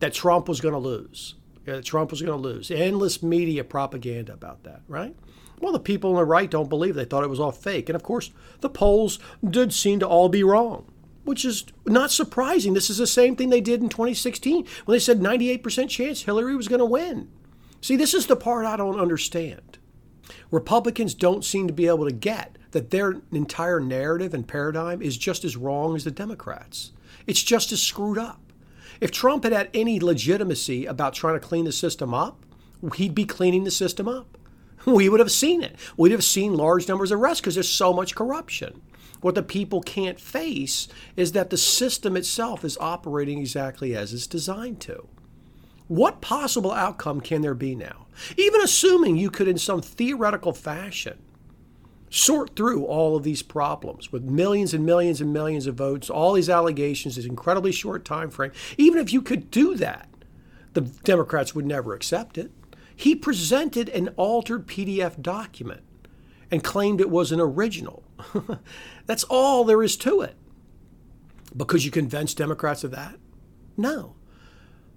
that 0.00 0.12
Trump 0.12 0.48
was 0.48 0.60
going 0.60 0.74
to 0.74 0.78
lose. 0.78 1.34
Trump 1.82 2.10
was 2.10 2.22
going 2.22 2.40
to 2.40 2.48
lose. 2.48 2.70
Endless 2.70 3.22
media 3.22 3.64
propaganda 3.64 4.32
about 4.32 4.62
that, 4.64 4.82
right? 4.86 5.16
Well, 5.60 5.72
the 5.72 5.80
people 5.80 6.10
on 6.10 6.16
the 6.16 6.24
right 6.24 6.50
don't 6.50 6.68
believe. 6.68 6.94
They 6.94 7.04
thought 7.04 7.24
it 7.24 7.30
was 7.30 7.40
all 7.40 7.52
fake. 7.52 7.88
And 7.88 7.96
of 7.96 8.02
course, 8.02 8.30
the 8.60 8.68
polls 8.68 9.18
did 9.48 9.72
seem 9.72 10.00
to 10.00 10.08
all 10.08 10.28
be 10.28 10.44
wrong, 10.44 10.90
which 11.24 11.44
is 11.44 11.64
not 11.86 12.10
surprising. 12.10 12.74
This 12.74 12.90
is 12.90 12.98
the 12.98 13.06
same 13.06 13.36
thing 13.36 13.50
they 13.50 13.60
did 13.60 13.82
in 13.82 13.88
2016 13.88 14.66
when 14.84 14.94
they 14.94 15.00
said 15.00 15.20
98% 15.20 15.88
chance 15.88 16.22
Hillary 16.22 16.56
was 16.56 16.68
going 16.68 16.80
to 16.80 16.84
win. 16.84 17.28
See, 17.80 17.96
this 17.96 18.14
is 18.14 18.26
the 18.26 18.36
part 18.36 18.66
I 18.66 18.76
don't 18.76 19.00
understand. 19.00 19.78
Republicans 20.50 21.14
don't 21.14 21.44
seem 21.44 21.66
to 21.66 21.72
be 21.72 21.86
able 21.86 22.04
to 22.06 22.14
get 22.14 22.58
that 22.72 22.90
their 22.90 23.22
entire 23.32 23.80
narrative 23.80 24.34
and 24.34 24.46
paradigm 24.46 25.00
is 25.00 25.16
just 25.16 25.44
as 25.44 25.56
wrong 25.56 25.96
as 25.96 26.04
the 26.04 26.10
Democrats. 26.10 26.92
It's 27.26 27.42
just 27.42 27.72
as 27.72 27.82
screwed 27.82 28.18
up. 28.18 28.40
If 29.00 29.10
Trump 29.10 29.44
had 29.44 29.52
had 29.52 29.70
any 29.72 30.00
legitimacy 30.00 30.86
about 30.86 31.14
trying 31.14 31.38
to 31.38 31.46
clean 31.46 31.64
the 31.64 31.72
system 31.72 32.12
up, 32.12 32.44
he'd 32.96 33.14
be 33.14 33.24
cleaning 33.24 33.64
the 33.64 33.70
system 33.70 34.08
up 34.08 34.36
we 34.86 35.08
would 35.08 35.20
have 35.20 35.32
seen 35.32 35.62
it. 35.62 35.76
We'd 35.96 36.12
have 36.12 36.24
seen 36.24 36.54
large 36.54 36.88
numbers 36.88 37.10
of 37.10 37.20
arrests 37.20 37.40
because 37.40 37.54
there's 37.54 37.68
so 37.68 37.92
much 37.92 38.14
corruption. 38.14 38.80
What 39.20 39.34
the 39.34 39.42
people 39.42 39.80
can't 39.80 40.20
face 40.20 40.88
is 41.16 41.32
that 41.32 41.50
the 41.50 41.56
system 41.56 42.16
itself 42.16 42.64
is 42.64 42.78
operating 42.78 43.38
exactly 43.38 43.96
as 43.96 44.12
it's 44.12 44.26
designed 44.26 44.80
to. 44.82 45.08
What 45.88 46.20
possible 46.20 46.72
outcome 46.72 47.20
can 47.20 47.42
there 47.42 47.54
be 47.54 47.74
now? 47.74 48.06
Even 48.36 48.60
assuming 48.60 49.16
you 49.16 49.30
could, 49.30 49.48
in 49.48 49.58
some 49.58 49.80
theoretical 49.82 50.52
fashion, 50.52 51.18
sort 52.10 52.56
through 52.56 52.84
all 52.84 53.16
of 53.16 53.22
these 53.22 53.42
problems 53.42 54.12
with 54.12 54.22
millions 54.22 54.74
and 54.74 54.84
millions 54.84 55.20
and 55.20 55.32
millions 55.32 55.66
of 55.66 55.74
votes, 55.74 56.10
all 56.10 56.32
these 56.32 56.50
allegations, 56.50 57.16
this 57.16 57.24
incredibly 57.24 57.72
short 57.72 58.04
time 58.04 58.30
frame. 58.30 58.52
Even 58.76 59.00
if 59.00 59.12
you 59.12 59.22
could 59.22 59.50
do 59.50 59.74
that, 59.76 60.08
the 60.72 60.82
Democrats 60.82 61.54
would 61.54 61.66
never 61.66 61.94
accept 61.94 62.36
it. 62.38 62.50
He 62.96 63.14
presented 63.14 63.90
an 63.90 64.08
altered 64.16 64.66
PDF 64.66 65.20
document 65.20 65.82
and 66.50 66.64
claimed 66.64 67.00
it 67.00 67.10
was 67.10 67.30
an 67.30 67.40
original. 67.40 68.02
That's 69.06 69.24
all 69.24 69.64
there 69.64 69.82
is 69.82 69.96
to 69.98 70.22
it. 70.22 70.34
Because 71.54 71.84
you 71.84 71.90
convince 71.90 72.34
Democrats 72.34 72.84
of 72.84 72.90
that? 72.92 73.16
No. 73.76 74.16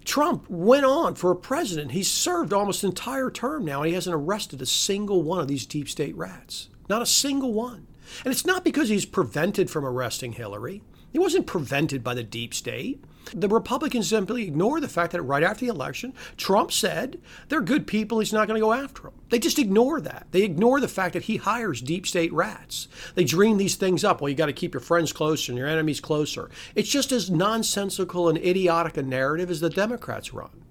Trump 0.04 0.48
went 0.48 0.86
on 0.86 1.14
for 1.14 1.30
a 1.30 1.36
president. 1.36 1.92
He's 1.92 2.10
served 2.10 2.52
almost 2.52 2.82
an 2.82 2.90
entire 2.90 3.30
term 3.30 3.64
now, 3.64 3.80
and 3.82 3.88
he 3.88 3.94
hasn't 3.94 4.16
arrested 4.16 4.62
a 4.62 4.66
single 4.66 5.22
one 5.22 5.40
of 5.40 5.48
these 5.48 5.66
deep 5.66 5.88
state 5.88 6.16
rats. 6.16 6.68
Not 6.88 7.02
a 7.02 7.06
single 7.06 7.52
one. 7.52 7.86
And 8.24 8.32
it's 8.32 8.46
not 8.46 8.64
because 8.64 8.88
he's 8.88 9.04
prevented 9.04 9.70
from 9.70 9.84
arresting 9.84 10.32
Hillary. 10.32 10.82
He 11.12 11.18
wasn't 11.18 11.46
prevented 11.46 12.02
by 12.02 12.14
the 12.14 12.22
deep 12.22 12.54
state. 12.54 13.04
The 13.32 13.48
Republicans 13.48 14.08
simply 14.08 14.44
ignore 14.44 14.80
the 14.80 14.88
fact 14.88 15.12
that 15.12 15.22
right 15.22 15.42
after 15.42 15.64
the 15.64 15.70
election, 15.70 16.14
Trump 16.36 16.72
said 16.72 17.20
they're 17.48 17.60
good 17.60 17.86
people, 17.86 18.18
he's 18.18 18.32
not 18.32 18.48
going 18.48 18.58
to 18.58 18.64
go 18.64 18.72
after 18.72 19.02
them. 19.02 19.12
They 19.28 19.38
just 19.38 19.58
ignore 19.58 20.00
that. 20.00 20.26
They 20.32 20.42
ignore 20.42 20.80
the 20.80 20.88
fact 20.88 21.12
that 21.12 21.24
he 21.24 21.36
hires 21.36 21.80
deep 21.80 22.06
state 22.06 22.32
rats. 22.32 22.88
They 23.14 23.24
dream 23.24 23.56
these 23.56 23.76
things 23.76 24.02
up. 24.02 24.20
Well, 24.20 24.28
you 24.28 24.34
got 24.34 24.46
to 24.46 24.52
keep 24.52 24.74
your 24.74 24.80
friends 24.80 25.12
closer 25.12 25.52
and 25.52 25.58
your 25.58 25.68
enemies 25.68 26.00
closer. 26.00 26.50
It's 26.74 26.88
just 26.88 27.12
as 27.12 27.30
nonsensical 27.30 28.28
and 28.28 28.38
idiotic 28.38 28.96
a 28.96 29.02
narrative 29.02 29.50
as 29.50 29.60
the 29.60 29.70
Democrats 29.70 30.34
run. 30.34 30.64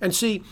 And 0.00 0.14
see, 0.14 0.44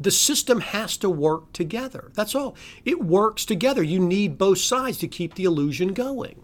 the 0.00 0.10
system 0.10 0.60
has 0.60 0.96
to 0.98 1.10
work 1.10 1.52
together. 1.52 2.10
That's 2.14 2.34
all. 2.34 2.56
It 2.84 3.04
works 3.04 3.44
together. 3.44 3.82
You 3.82 4.00
need 4.00 4.38
both 4.38 4.58
sides 4.58 4.98
to 4.98 5.08
keep 5.08 5.34
the 5.34 5.44
illusion 5.44 5.92
going. 5.92 6.42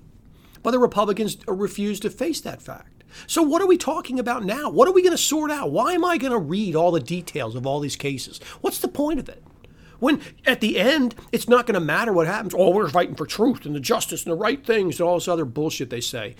But 0.62 0.72
the 0.72 0.78
Republicans 0.78 1.38
refuse 1.48 1.98
to 2.00 2.10
face 2.10 2.40
that 2.42 2.62
fact. 2.62 2.93
So, 3.26 3.42
what 3.42 3.62
are 3.62 3.66
we 3.66 3.76
talking 3.76 4.18
about 4.18 4.44
now? 4.44 4.70
What 4.70 4.88
are 4.88 4.92
we 4.92 5.02
going 5.02 5.16
to 5.16 5.18
sort 5.18 5.50
out? 5.50 5.70
Why 5.70 5.92
am 5.92 6.04
I 6.04 6.18
going 6.18 6.32
to 6.32 6.38
read 6.38 6.74
all 6.74 6.90
the 6.90 7.00
details 7.00 7.54
of 7.54 7.66
all 7.66 7.80
these 7.80 7.96
cases? 7.96 8.40
What's 8.60 8.78
the 8.78 8.88
point 8.88 9.18
of 9.18 9.28
it? 9.28 9.42
When 10.00 10.20
at 10.44 10.60
the 10.60 10.78
end, 10.78 11.14
it's 11.32 11.48
not 11.48 11.66
going 11.66 11.74
to 11.74 11.80
matter 11.80 12.12
what 12.12 12.26
happens. 12.26 12.54
Oh, 12.56 12.70
we're 12.70 12.88
fighting 12.88 13.14
for 13.14 13.26
truth 13.26 13.64
and 13.64 13.74
the 13.74 13.80
justice 13.80 14.24
and 14.24 14.32
the 14.32 14.36
right 14.36 14.64
things 14.64 15.00
and 15.00 15.08
all 15.08 15.14
this 15.14 15.28
other 15.28 15.44
bullshit 15.44 15.90
they 15.90 16.00
say. 16.00 16.34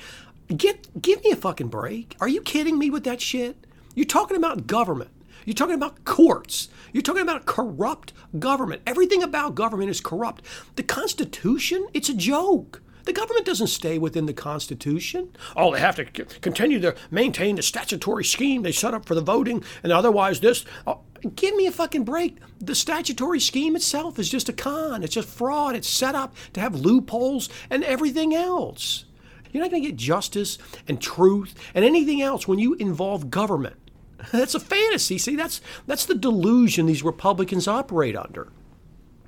Get, 0.54 1.00
give 1.00 1.24
me 1.24 1.30
a 1.30 1.36
fucking 1.36 1.68
break. 1.68 2.16
Are 2.20 2.28
you 2.28 2.42
kidding 2.42 2.78
me 2.78 2.90
with 2.90 3.04
that 3.04 3.20
shit? 3.20 3.66
You're 3.94 4.04
talking 4.04 4.36
about 4.36 4.66
government. 4.66 5.10
You're 5.44 5.54
talking 5.54 5.74
about 5.74 6.04
courts. 6.04 6.68
You're 6.92 7.02
talking 7.02 7.22
about 7.22 7.46
corrupt 7.46 8.12
government. 8.38 8.82
Everything 8.86 9.22
about 9.22 9.54
government 9.54 9.90
is 9.90 10.00
corrupt. 10.00 10.44
The 10.76 10.82
Constitution, 10.82 11.86
it's 11.94 12.08
a 12.08 12.14
joke. 12.14 12.82
The 13.04 13.12
government 13.12 13.46
doesn't 13.46 13.66
stay 13.68 13.98
within 13.98 14.26
the 14.26 14.32
Constitution. 14.32 15.28
Oh, 15.56 15.72
they 15.72 15.80
have 15.80 15.96
to 15.96 16.06
c- 16.06 16.38
continue 16.40 16.80
to 16.80 16.94
maintain 17.10 17.56
the 17.56 17.62
statutory 17.62 18.24
scheme 18.24 18.62
they 18.62 18.72
set 18.72 18.94
up 18.94 19.06
for 19.06 19.14
the 19.14 19.20
voting, 19.20 19.62
and 19.82 19.92
otherwise, 19.92 20.40
this. 20.40 20.64
Oh, 20.86 21.00
give 21.36 21.54
me 21.54 21.66
a 21.66 21.72
fucking 21.72 22.04
break. 22.04 22.38
The 22.60 22.74
statutory 22.74 23.40
scheme 23.40 23.76
itself 23.76 24.18
is 24.18 24.28
just 24.28 24.48
a 24.48 24.52
con. 24.52 25.02
It's 25.02 25.14
just 25.14 25.28
fraud. 25.28 25.76
It's 25.76 25.88
set 25.88 26.14
up 26.14 26.34
to 26.54 26.60
have 26.60 26.74
loopholes 26.74 27.48
and 27.70 27.84
everything 27.84 28.34
else. 28.34 29.04
You're 29.52 29.62
not 29.62 29.70
going 29.70 29.82
to 29.82 29.88
get 29.90 29.96
justice 29.96 30.58
and 30.88 31.00
truth 31.00 31.54
and 31.74 31.84
anything 31.84 32.20
else 32.20 32.48
when 32.48 32.58
you 32.58 32.74
involve 32.74 33.30
government. 33.30 33.76
That's 34.32 34.54
a 34.54 34.60
fantasy. 34.60 35.18
See, 35.18 35.36
that's 35.36 35.60
that's 35.86 36.06
the 36.06 36.14
delusion 36.14 36.86
these 36.86 37.02
Republicans 37.02 37.68
operate 37.68 38.16
under. 38.16 38.48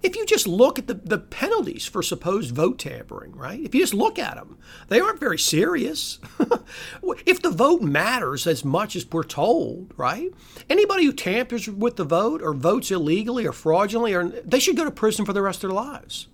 If 0.02 0.14
you 0.14 0.26
just 0.26 0.46
look 0.46 0.78
at 0.78 0.86
the, 0.86 0.94
the 0.94 1.18
penalties 1.18 1.86
for 1.86 2.02
supposed 2.02 2.54
vote 2.54 2.78
tampering, 2.78 3.32
right? 3.34 3.60
If 3.60 3.74
you 3.74 3.80
just 3.80 3.94
look 3.94 4.18
at 4.18 4.36
them, 4.36 4.58
they 4.88 5.00
aren't 5.00 5.20
very 5.20 5.38
serious. 5.38 6.18
if 7.26 7.42
the 7.42 7.50
vote 7.50 7.82
matters 7.82 8.46
as 8.46 8.64
much 8.64 8.94
as 8.94 9.10
we're 9.10 9.24
told, 9.24 9.92
right? 9.96 10.32
Anybody 10.68 11.06
who 11.06 11.12
tampers 11.12 11.68
with 11.68 11.96
the 11.96 12.04
vote 12.04 12.42
or 12.42 12.52
votes 12.52 12.90
illegally 12.90 13.46
or 13.46 13.52
fraudulently, 13.52 14.14
or, 14.14 14.28
they 14.28 14.60
should 14.60 14.76
go 14.76 14.84
to 14.84 14.90
prison 14.90 15.24
for 15.24 15.32
the 15.32 15.42
rest 15.42 15.64
of 15.64 15.70
their 15.70 15.76
lives 15.76 16.28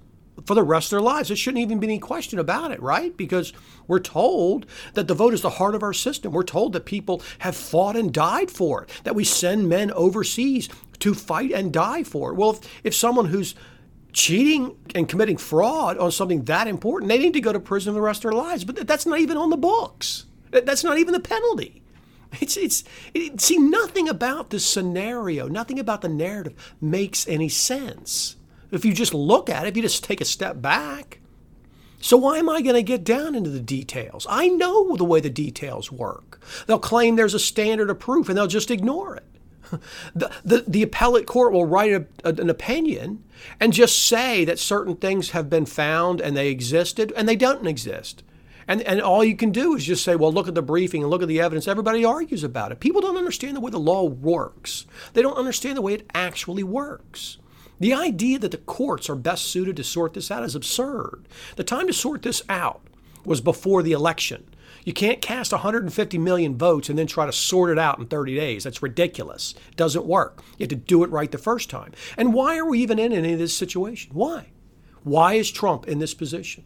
for 0.47 0.55
the 0.55 0.63
rest 0.63 0.87
of 0.87 0.91
their 0.91 1.01
lives. 1.01 1.29
There 1.29 1.37
shouldn't 1.37 1.63
even 1.63 1.79
be 1.79 1.87
any 1.87 1.99
question 1.99 2.39
about 2.39 2.71
it, 2.73 2.81
right? 2.83 3.17
Because 3.17 3.53
we're 3.87 4.01
told 4.01 4.67
that 4.95 5.09
the 5.09 5.15
vote 5.15 5.35
is 5.35 5.43
the 5.43 5.51
heart 5.51 5.75
of 5.75 5.83
our 5.83 5.93
system. 5.93 6.33
We're 6.33 6.43
told 6.43 6.73
that 6.73 6.85
people 6.85 7.23
have 7.41 7.57
fought 7.57 7.97
and 7.97 8.13
died 8.13 8.51
for 8.51 8.83
it, 8.83 8.91
that 9.05 9.15
we 9.15 9.25
send 9.25 9.69
men 9.69 9.91
overseas 9.93 10.69
to 11.03 11.15
fight 11.15 11.51
and 11.51 11.73
die 11.73 12.05
for 12.05 12.31
it. 12.31 12.37
Well, 12.37 12.51
if, 12.51 12.61
if 12.85 12.95
someone 12.95 13.27
who's 13.27 13.57
cheating 14.13 14.77
and 14.95 15.09
committing 15.09 15.37
fraud 15.37 15.99
on 15.99 16.13
something 16.13 16.45
that 16.45 16.69
important, 16.69 17.09
they 17.09 17.19
need 17.19 17.33
to 17.33 17.41
go 17.41 17.53
to 17.53 17.59
prison 17.59 17.91
for 17.91 17.95
the 17.95 18.01
rest 18.01 18.25
of 18.25 18.31
their 18.31 18.41
lives. 18.41 18.65
But 18.65 18.87
that's 18.87 19.05
not 19.05 19.19
even 19.19 19.37
on 19.37 19.51
the 19.51 19.57
books. 19.57 20.27
That's 20.53 20.85
not 20.85 20.99
even 20.99 21.13
the 21.13 21.21
penalty. 21.21 21.79
It's, 22.41 22.57
it's, 22.57 22.83
it, 23.13 23.43
see, 23.43 23.59
nothing 23.59 24.09
about 24.09 24.49
the 24.49 24.59
scenario, 24.59 25.49
nothing 25.49 25.79
about 25.79 26.01
the 26.01 26.09
narrative 26.09 26.55
makes 26.81 27.29
any 27.29 27.51
sense. 27.51 28.37
If 28.71 28.87
you 28.87 28.95
just 28.95 29.13
look 29.13 29.51
at 29.51 29.67
it, 29.67 29.69
if 29.69 29.77
you 29.77 29.83
just 29.83 30.03
take 30.03 30.23
a 30.23 30.25
step 30.25 30.63
back. 30.63 31.21
So 32.01 32.17
why 32.17 32.39
am 32.39 32.49
I 32.49 32.63
going 32.63 32.75
to 32.75 32.83
get 32.83 33.05
down 33.05 33.35
into 33.35 33.51
the 33.51 33.61
details? 33.61 34.27
I 34.31 34.49
know 34.49 34.97
the 34.97 35.05
way 35.05 35.21
the 35.21 35.29
details 35.29 35.93
work. 35.93 36.41
They'll 36.67 36.79
claim 36.79 37.17
there's 37.17 37.35
a 37.35 37.39
standard 37.39 37.91
of 37.91 37.99
proof 37.99 38.31
and 38.31 38.39
they'll 38.39 38.47
just 38.47 38.71
ignore 38.71 39.15
it. 39.15 39.27
the, 40.15 40.31
the, 40.45 40.65
the 40.67 40.83
appellate 40.83 41.27
court 41.27 41.53
will 41.53 41.67
write 41.67 41.93
a, 41.93 42.07
a, 42.25 42.29
an 42.35 42.51
opinion 42.51 43.23
and 43.61 43.73
just 43.73 44.07
say 44.07 44.45
that 44.45 44.59
certain 44.59 44.97
things 44.97 45.31
have 45.31 45.51
been 45.51 45.67
found 45.67 46.21
and 46.21 46.37
they 46.37 46.49
existed 46.49 47.13
and 47.17 47.29
they 47.29 47.37
don't 47.37 47.67
exist. 47.67 48.23
And, 48.69 48.83
and 48.83 49.01
all 49.01 49.25
you 49.25 49.37
can 49.37 49.51
do 49.51 49.75
is 49.75 49.85
just 49.85 50.05
say, 50.05 50.15
well, 50.15 50.33
look 50.33 50.49
at 50.49 50.55
the 50.55 50.63
briefing 50.63 51.03
and 51.03 51.11
look 51.11 51.23
at 51.23 51.29
the 51.29 51.41
evidence. 51.41 51.67
Everybody 51.67 52.05
argues 52.05 52.45
about 52.45 52.73
it. 52.73 52.81
People 52.81 53.01
don't 53.01 53.17
understand 53.17 53.57
the 53.57 53.61
way 53.61 53.71
the 53.71 53.79
law 53.79 54.05
works, 54.05 54.87
they 55.15 55.23
don't 55.23 55.37
understand 55.37 55.77
the 55.77 55.83
way 55.83 55.95
it 55.95 56.11
actually 56.15 56.63
works. 56.63 57.39
The 57.81 57.95
idea 57.95 58.39
that 58.39 58.53
the 58.53 58.59
courts 58.59 59.11
are 59.11 59.17
best 59.17 59.47
suited 59.47 59.77
to 59.77 59.83
sort 59.83 60.15
this 60.15 60.31
out 60.31 60.45
is 60.45 60.55
absurd. 60.55 61.27
The 61.57 61.65
time 61.65 61.89
to 61.89 61.93
sort 61.93 62.23
this 62.23 62.41
out 62.49 62.81
was 63.25 63.41
before 63.41 63.83
the 63.83 63.91
election. 63.91 64.45
You 64.85 64.93
can't 64.93 65.21
cast 65.21 65.53
150 65.53 66.19
million 66.19 66.57
votes 66.57 66.89
and 66.89 66.99
then 66.99 67.07
try 67.07 67.27
to 67.27 67.33
sort 67.33 67.71
it 67.71 67.79
out 67.79 67.99
in 67.99 68.07
30 68.07 68.35
days. 68.35 68.65
That's 68.65 68.83
ridiculous. 68.83 69.55
It 69.71 69.77
doesn't 69.77 70.07
work. 70.07 70.43
You 70.59 70.65
have 70.65 70.71
to 70.71 70.77
do 70.77 71.05
it 71.05 71.11
right 71.11 71.31
the 71.31 71.39
first 71.39 71.71
time. 71.71 71.93
And 72.17 72.35
why 72.35 72.59
are 72.59 72.69
we 72.69 72.81
even 72.81 72.99
in 72.99 73.13
any 73.13 73.33
of 73.33 73.39
this 73.39 73.57
situation? 73.57 74.11
Why? 74.13 74.49
Why 75.05 75.35
is 75.35 75.51
Trump 75.51 75.87
in 75.87 75.99
this 75.99 76.15
position? 76.15 76.65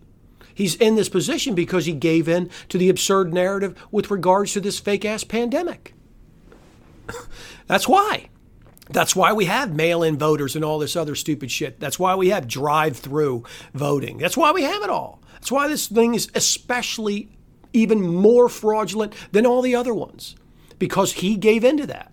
He's 0.54 0.74
in 0.76 0.94
this 0.94 1.10
position 1.10 1.54
because 1.54 1.84
he 1.84 1.92
gave 1.92 2.28
in 2.28 2.50
to 2.70 2.78
the 2.78 2.88
absurd 2.88 3.34
narrative 3.34 3.76
with 3.90 4.10
regards 4.10 4.54
to 4.54 4.60
this 4.60 4.78
fake 4.78 5.04
ass 5.04 5.22
pandemic. 5.22 5.94
That's 7.66 7.86
why. 7.86 8.30
That's 8.88 9.16
why 9.16 9.32
we 9.32 9.46
have 9.46 9.74
mail 9.74 10.02
in 10.02 10.16
voters 10.16 10.56
and 10.56 10.64
all 10.64 10.78
this 10.78 10.96
other 10.96 11.14
stupid 11.14 11.50
shit. 11.50 11.80
That's 11.80 11.98
why 11.98 12.14
we 12.14 12.30
have 12.30 12.46
drive 12.46 12.96
through 12.96 13.44
voting. 13.74 14.16
That's 14.18 14.36
why 14.36 14.52
we 14.52 14.62
have 14.62 14.82
it 14.82 14.90
all. 14.90 15.20
That's 15.34 15.52
why 15.52 15.68
this 15.68 15.88
thing 15.88 16.14
is 16.14 16.30
especially 16.34 17.35
even 17.76 18.00
more 18.00 18.48
fraudulent 18.48 19.14
than 19.32 19.46
all 19.46 19.62
the 19.62 19.74
other 19.74 19.94
ones 19.94 20.34
because 20.78 21.12
he 21.14 21.36
gave 21.36 21.62
into 21.62 21.86
that. 21.86 22.10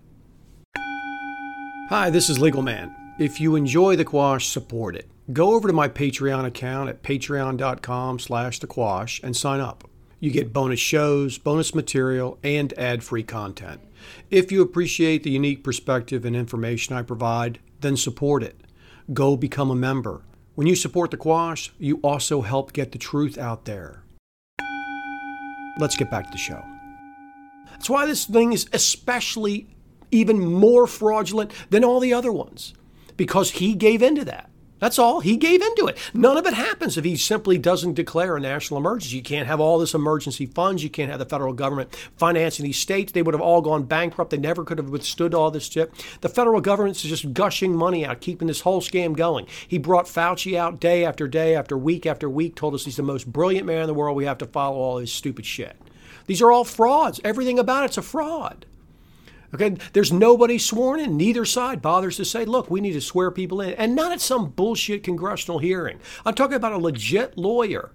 Hi, 1.90 2.10
this 2.10 2.30
is 2.30 2.40
Legal 2.40 2.62
Man. 2.62 2.96
If 3.20 3.40
you 3.40 3.56
enjoy 3.56 3.96
the 3.96 4.06
Quash, 4.06 4.48
support 4.48 4.96
it. 4.96 5.10
Go 5.32 5.54
over 5.54 5.68
to 5.68 5.74
my 5.74 5.88
Patreon 5.88 6.46
account 6.46 6.90
at 6.90 7.04
patreon.com 7.04 8.20
slash 8.20 8.60
the 8.60 8.68
Quash 8.68 9.22
and 9.24 9.36
sign 9.36 9.60
up. 9.60 9.90
You 10.20 10.32
get 10.32 10.54
bonus 10.54 10.80
shows, 10.80 11.38
bonus 11.38 11.76
material, 11.76 12.40
and 12.44 12.74
ad-free 12.78 13.24
content. 13.24 13.82
If 14.30 14.52
you 14.52 14.62
appreciate 14.62 15.24
the 15.24 15.30
unique 15.30 15.64
perspective 15.64 16.26
and 16.26 16.36
information 16.36 16.96
I 16.96 17.04
provide, 17.04 17.60
then 17.82 17.96
support 17.96 18.44
it. 18.44 18.60
Go 19.14 19.38
become 19.38 19.70
a 19.70 19.76
member. 19.76 20.22
When 20.56 20.68
you 20.68 20.76
support 20.76 21.12
the 21.12 21.18
Quash, 21.18 21.72
you 21.78 21.98
also 22.04 22.42
help 22.42 22.74
get 22.74 22.92
the 22.92 22.98
truth 22.98 23.38
out 23.38 23.66
there. 23.66 24.03
Let's 25.80 25.96
get 25.96 26.12
back 26.12 26.26
to 26.26 26.32
the 26.32 26.38
show. 26.38 26.64
That's 27.72 27.90
why 27.90 28.06
this 28.06 28.26
thing 28.26 28.54
is 28.54 28.68
especially 28.74 29.68
even 30.12 30.40
more 30.40 30.86
fraudulent 30.86 31.52
than 31.70 31.84
all 31.84 32.00
the 32.00 32.14
other 32.14 32.32
ones, 32.32 32.74
because 33.18 33.52
he 33.52 33.74
gave 33.74 34.04
into 34.04 34.24
that. 34.26 34.50
That's 34.84 35.00
all. 35.00 35.22
He 35.22 35.38
gave 35.38 35.62
into 35.62 35.86
it. 35.88 35.98
None 36.14 36.36
of 36.36 36.46
it 36.46 36.54
happens 36.54 36.98
if 36.98 37.06
he 37.06 37.16
simply 37.16 37.58
doesn't 37.58 37.94
declare 37.94 38.36
a 38.36 38.40
national 38.42 38.82
emergency. 38.82 39.16
You 39.16 39.24
can't 39.24 39.48
have 39.48 39.62
all 39.62 39.80
this 39.80 39.94
emergency 39.94 40.46
funds. 40.46 40.84
You 40.84 40.90
can't 40.90 41.10
have 41.10 41.20
the 41.20 41.26
federal 41.26 41.54
government 41.54 41.96
financing 42.18 42.66
these 42.66 42.80
states. 42.80 43.14
They 43.14 43.22
would 43.22 43.34
have 43.34 43.40
all 43.40 43.62
gone 43.62 43.84
bankrupt. 43.84 44.32
They 44.32 44.38
never 44.38 44.66
could 44.66 44.78
have 44.80 44.90
withstood 44.90 45.34
all 45.34 45.52
this 45.52 45.70
shit. 45.70 45.94
The 46.20 46.28
federal 46.28 46.60
government 46.60 46.98
is 46.98 47.10
just 47.10 47.34
gushing 47.34 47.74
money 47.74 48.06
out, 48.06 48.20
keeping 48.20 48.50
this 48.50 48.60
whole 48.60 48.82
scam 48.82 49.16
going. 49.16 49.48
He 49.66 49.78
brought 49.78 50.08
Fauci 50.08 50.58
out 50.58 50.82
day 50.82 51.06
after 51.06 51.30
day 51.30 51.56
after 51.56 51.78
week 51.78 52.06
after 52.06 52.30
week, 52.30 52.56
told 52.56 52.74
us 52.74 52.84
he's 52.84 52.98
the 52.98 53.04
most 53.04 53.32
brilliant 53.32 53.66
man 53.66 53.84
in 53.84 53.88
the 53.88 53.94
world. 53.94 54.18
We 54.18 54.26
have 54.26 54.40
to 54.40 54.46
follow 54.48 54.76
all 54.76 54.98
his 54.98 55.14
stupid 55.14 55.46
shit. 55.46 55.78
These 56.28 56.42
are 56.42 56.52
all 56.52 56.66
frauds. 56.66 57.22
Everything 57.24 57.58
about 57.58 57.86
it's 57.86 57.98
a 57.98 58.02
fraud. 58.02 58.66
Okay, 59.54 59.76
there's 59.94 60.12
nobody 60.12 60.58
sworn 60.58 61.00
in. 61.00 61.16
Neither 61.16 61.46
side 61.46 61.82
bothers 61.82 62.18
to 62.18 62.26
say, 62.26 62.44
look, 62.44 62.72
we 62.72 62.82
need 62.82 62.94
to 62.94 63.02
swear 63.02 63.30
people 63.30 63.62
in. 63.62 63.74
And 63.74 63.96
not 63.96 64.12
at 64.12 64.20
some 64.20 64.50
bullshit 64.50 65.04
congressional 65.04 65.60
hearing. 65.60 66.00
I'm 66.26 66.34
talking 66.34 66.56
about 66.56 66.72
a 66.72 66.78
legit 66.78 67.38
lawyer 67.38 67.92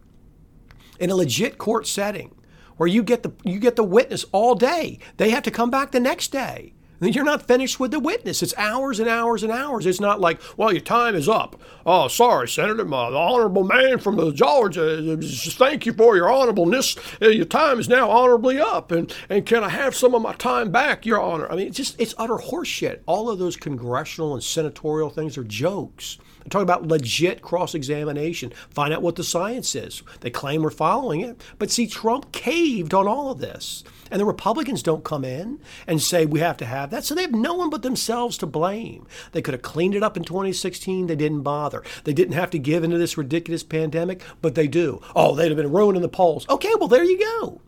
in 1.00 1.10
a 1.10 1.16
legit 1.16 1.58
court 1.58 1.86
setting 1.86 2.34
where 2.76 2.86
you 2.86 3.02
get 3.02 3.24
the 3.24 3.32
you 3.44 3.58
get 3.58 3.76
the 3.76 3.84
witness 3.84 4.24
all 4.32 4.54
day. 4.54 5.00
They 5.16 5.30
have 5.30 5.42
to 5.44 5.50
come 5.50 5.70
back 5.70 5.90
the 5.90 6.00
next 6.00 6.28
day. 6.28 6.74
You're 7.00 7.24
not 7.24 7.46
finished 7.46 7.78
with 7.78 7.92
the 7.92 8.00
witness. 8.00 8.42
It's 8.42 8.56
hours 8.56 8.98
and 8.98 9.08
hours 9.08 9.42
and 9.42 9.52
hours. 9.52 9.86
It's 9.86 10.00
not 10.00 10.20
like, 10.20 10.40
well, 10.56 10.72
your 10.72 10.80
time 10.80 11.14
is 11.14 11.28
up. 11.28 11.60
Oh, 11.86 12.08
sorry, 12.08 12.48
Senator, 12.48 12.84
my, 12.84 13.10
the 13.10 13.16
honorable 13.16 13.64
man 13.64 13.98
from 13.98 14.34
Georgia. 14.34 15.16
Thank 15.22 15.86
you 15.86 15.92
for 15.92 16.16
your 16.16 16.28
honorableness. 16.28 16.98
Uh, 17.22 17.28
your 17.28 17.44
time 17.44 17.78
is 17.78 17.88
now 17.88 18.10
honorably 18.10 18.60
up, 18.60 18.90
and 18.90 19.14
and 19.28 19.46
can 19.46 19.62
I 19.62 19.68
have 19.68 19.94
some 19.94 20.14
of 20.14 20.22
my 20.22 20.32
time 20.34 20.70
back, 20.70 21.06
Your 21.06 21.20
Honor? 21.20 21.50
I 21.50 21.56
mean, 21.56 21.68
it's 21.68 21.76
just 21.76 22.00
it's 22.00 22.14
utter 22.18 22.36
horseshit. 22.36 23.00
All 23.06 23.30
of 23.30 23.38
those 23.38 23.56
congressional 23.56 24.34
and 24.34 24.42
senatorial 24.42 25.10
things 25.10 25.38
are 25.38 25.44
jokes. 25.44 26.18
I'm 26.42 26.50
talking 26.50 26.62
about 26.62 26.86
legit 26.86 27.42
cross 27.42 27.74
examination. 27.74 28.52
Find 28.70 28.92
out 28.92 29.02
what 29.02 29.16
the 29.16 29.24
science 29.24 29.74
is. 29.74 30.02
They 30.20 30.30
claim 30.30 30.62
we're 30.62 30.70
following 30.70 31.20
it. 31.20 31.42
But 31.58 31.70
see, 31.70 31.86
Trump 31.86 32.32
caved 32.32 32.94
on 32.94 33.06
all 33.06 33.30
of 33.30 33.38
this. 33.38 33.84
And 34.10 34.20
the 34.20 34.24
Republicans 34.24 34.82
don't 34.82 35.04
come 35.04 35.24
in 35.24 35.60
and 35.86 36.00
say 36.00 36.24
we 36.24 36.40
have 36.40 36.56
to 36.58 36.66
have 36.66 36.90
that. 36.90 37.04
So 37.04 37.14
they 37.14 37.22
have 37.22 37.32
no 37.32 37.54
one 37.54 37.70
but 37.70 37.82
themselves 37.82 38.38
to 38.38 38.46
blame. 38.46 39.06
They 39.32 39.42
could 39.42 39.54
have 39.54 39.62
cleaned 39.62 39.94
it 39.94 40.02
up 40.02 40.16
in 40.16 40.24
2016. 40.24 41.06
They 41.06 41.16
didn't 41.16 41.42
bother. 41.42 41.82
They 42.04 42.14
didn't 42.14 42.34
have 42.34 42.50
to 42.50 42.58
give 42.58 42.84
into 42.84 42.98
this 42.98 43.18
ridiculous 43.18 43.62
pandemic, 43.62 44.22
but 44.40 44.54
they 44.54 44.68
do. 44.68 45.02
Oh, 45.14 45.34
they'd 45.34 45.48
have 45.48 45.56
been 45.56 45.72
ruining 45.72 46.02
the 46.02 46.08
polls. 46.08 46.48
Okay, 46.48 46.72
well, 46.78 46.88
there 46.88 47.04
you 47.04 47.18
go. 47.18 47.60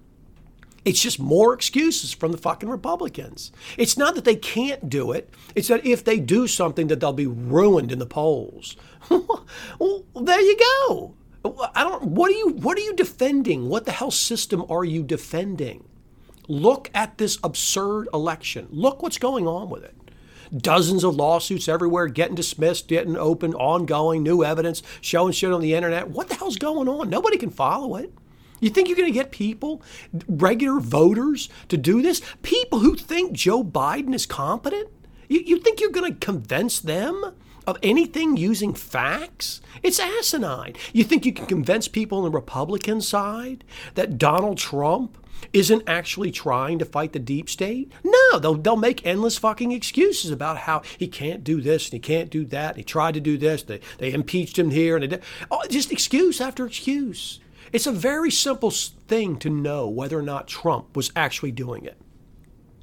It's 0.85 1.01
just 1.03 1.19
more 1.19 1.53
excuses 1.53 2.13
from 2.13 2.33
the 2.33 2.39
fucking 2.39 2.69
Republicans. 2.69 3.53
It's 3.77 3.99
not 3.99 4.15
that 4.15 4.25
they 4.25 4.37
can't 4.37 4.89
do 4.89 5.13
it. 5.13 5.33
It's 5.55 5.69
that 5.69 5.85
if 5.85 6.05
they 6.05 6.19
do 6.19 6.47
something 6.47 6.87
that 6.89 7.01
they'll 7.01 7.13
be 7.13 7.27
ruined 7.27 7.93
in 7.93 7.99
the 7.99 8.07
polls. 8.07 8.77
well, 9.11 10.05
there 10.15 10.41
you 10.41 10.59
go. 10.89 11.15
I 11.75 11.85
don't 11.85 12.05
what 12.05 12.31
are 12.31 12.35
you 12.35 12.51
what 12.51 12.77
are 12.77 12.83
you 12.83 12.95
defending? 12.95 13.69
What 13.69 13.87
the 13.87 13.93
hell 13.93 14.11
system 14.11 14.65
are 14.69 14.85
you 14.85 15.03
defending? 15.03 15.89
Look 16.49 16.91
at 16.95 17.19
this 17.19 17.39
absurd 17.43 18.09
election. 18.13 18.69
Look 18.71 19.03
what's 19.03 19.19
going 19.19 19.47
on 19.47 19.71
with 19.71 19.85
it. 19.85 19.95
Dozens 20.57 21.05
of 21.05 21.15
lawsuits 21.15 21.69
everywhere, 21.69 22.09
getting 22.09 22.35
dismissed, 22.35 22.89
getting 22.89 23.17
open, 23.17 23.55
ongoing, 23.55 24.23
new 24.23 24.45
evidence, 24.45 24.83
showing 25.01 25.33
shit 25.33 25.53
on 25.53 25.61
the 25.61 25.75
internet. 25.75 26.09
What 26.09 26.29
the 26.29 26.35
hell's 26.35 26.57
going 26.57 26.89
on? 26.89 27.09
Nobody 27.09 27.37
can 27.37 27.51
follow 27.51 27.95
it. 27.97 28.13
You 28.61 28.71
think 28.71 28.89
you're 28.89 28.97
going 28.97 29.13
to 29.13 29.19
get 29.19 29.31
people, 29.31 29.83
regular 30.29 30.81
voters, 30.81 31.49
to 31.69 31.77
do 31.77 32.03
this? 32.03 32.23
People 32.43 32.81
who 32.81 32.95
think 32.95 33.33
Joe 33.33 33.65
Biden 33.65 34.15
is 34.15 34.27
competent? 34.27 34.89
You, 35.29 35.41
you 35.41 35.59
think 35.59 35.81
you're 35.81 35.91
going 35.91 36.13
to 36.13 36.19
convince 36.19 36.79
them 36.81 37.33
of 37.67 37.79
anything 37.83 38.37
using 38.37 38.75
facts? 38.75 39.61
It's 39.83 39.99
asinine. 40.01 40.75
You 40.93 41.05
think 41.05 41.25
you 41.25 41.33
can 41.33 41.47
convince 41.47 41.89
people 41.89 42.19
on 42.19 42.25
the 42.25 42.31
Republican 42.31 43.01
side 43.01 43.65
that 43.95 44.19
Donald 44.19 44.59
Trump 44.59 45.17
isn't 45.53 45.83
actually 45.87 46.31
trying 46.31 46.79
to 46.79 46.85
fight 46.85 47.13
the 47.13 47.19
deep 47.19 47.49
state? 47.49 47.91
No, 48.05 48.39
they'll, 48.39 48.55
they'll 48.55 48.77
make 48.77 49.07
endless 49.07 49.39
fucking 49.39 49.73
excuses 49.73 50.31
about 50.31 50.59
how 50.59 50.83
he 50.99 51.09
can't 51.09 51.43
do 51.43 51.61
this 51.61 51.87
and 51.87 51.95
he 51.95 51.99
can't 51.99 52.31
do 52.31 52.45
that. 52.47 52.71
And 52.71 52.79
he 52.79 52.85
tried 52.85 53.15
to 53.15 53.21
do 53.21 53.39
this. 53.39 53.63
They, 53.63 53.81
they 53.99 54.13
impeached 54.13 54.59
him 54.59 54.71
here 54.71 54.97
and 54.97 55.03
they 55.03 55.09
did. 55.09 55.23
Oh, 55.51 55.63
just 55.71 55.93
excuse 55.93 56.41
after 56.41 56.67
excuse. 56.67 57.41
It's 57.73 57.87
a 57.87 57.93
very 57.93 58.31
simple 58.31 58.71
thing 58.71 59.39
to 59.39 59.51
know 59.51 59.89
whether 59.89 60.19
or 60.19 60.23
not 60.23 60.49
Trump 60.49 60.97
was 60.97 61.13
actually 61.15 61.53
doing 61.53 61.85
it. 61.85 62.01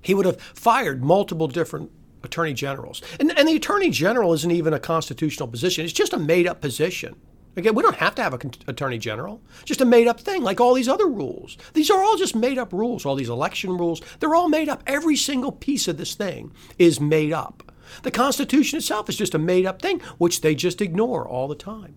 He 0.01 0.13
would 0.13 0.25
have 0.25 0.39
fired 0.41 1.03
multiple 1.03 1.47
different 1.47 1.91
attorney 2.23 2.53
generals. 2.53 3.01
And, 3.19 3.37
and 3.37 3.47
the 3.47 3.55
attorney 3.55 3.89
general 3.89 4.33
isn't 4.33 4.51
even 4.51 4.73
a 4.73 4.79
constitutional 4.79 5.49
position, 5.49 5.83
it's 5.83 5.93
just 5.93 6.13
a 6.13 6.19
made 6.19 6.47
up 6.47 6.61
position. 6.61 7.15
Again, 7.57 7.73
we 7.73 7.81
don't 7.81 7.95
have 7.95 8.13
to 8.15 8.21
have 8.21 8.35
an 8.35 8.51
attorney 8.67 8.99
general. 8.99 9.41
Just 9.65 9.81
a 9.81 9.85
made 9.85 10.07
up 10.07 10.19
thing, 10.19 10.43
like 10.43 10.61
all 10.61 10.75
these 10.75 10.87
other 10.87 11.07
rules. 11.07 11.57
These 11.73 11.89
are 11.89 12.03
all 12.03 12.15
just 12.15 12.35
made 12.35 12.59
up 12.59 12.71
rules. 12.71 13.03
All 13.03 13.15
these 13.15 13.29
election 13.29 13.75
rules, 13.77 13.99
they're 14.19 14.35
all 14.35 14.47
made 14.47 14.69
up. 14.69 14.83
Every 14.85 15.15
single 15.15 15.51
piece 15.51 15.87
of 15.87 15.97
this 15.97 16.13
thing 16.13 16.51
is 16.77 17.01
made 17.01 17.33
up. 17.33 17.73
The 18.03 18.11
Constitution 18.11 18.77
itself 18.77 19.09
is 19.09 19.17
just 19.17 19.33
a 19.33 19.39
made 19.39 19.65
up 19.65 19.81
thing, 19.81 20.01
which 20.19 20.41
they 20.41 20.53
just 20.53 20.81
ignore 20.81 21.27
all 21.27 21.47
the 21.47 21.55
time. 21.55 21.95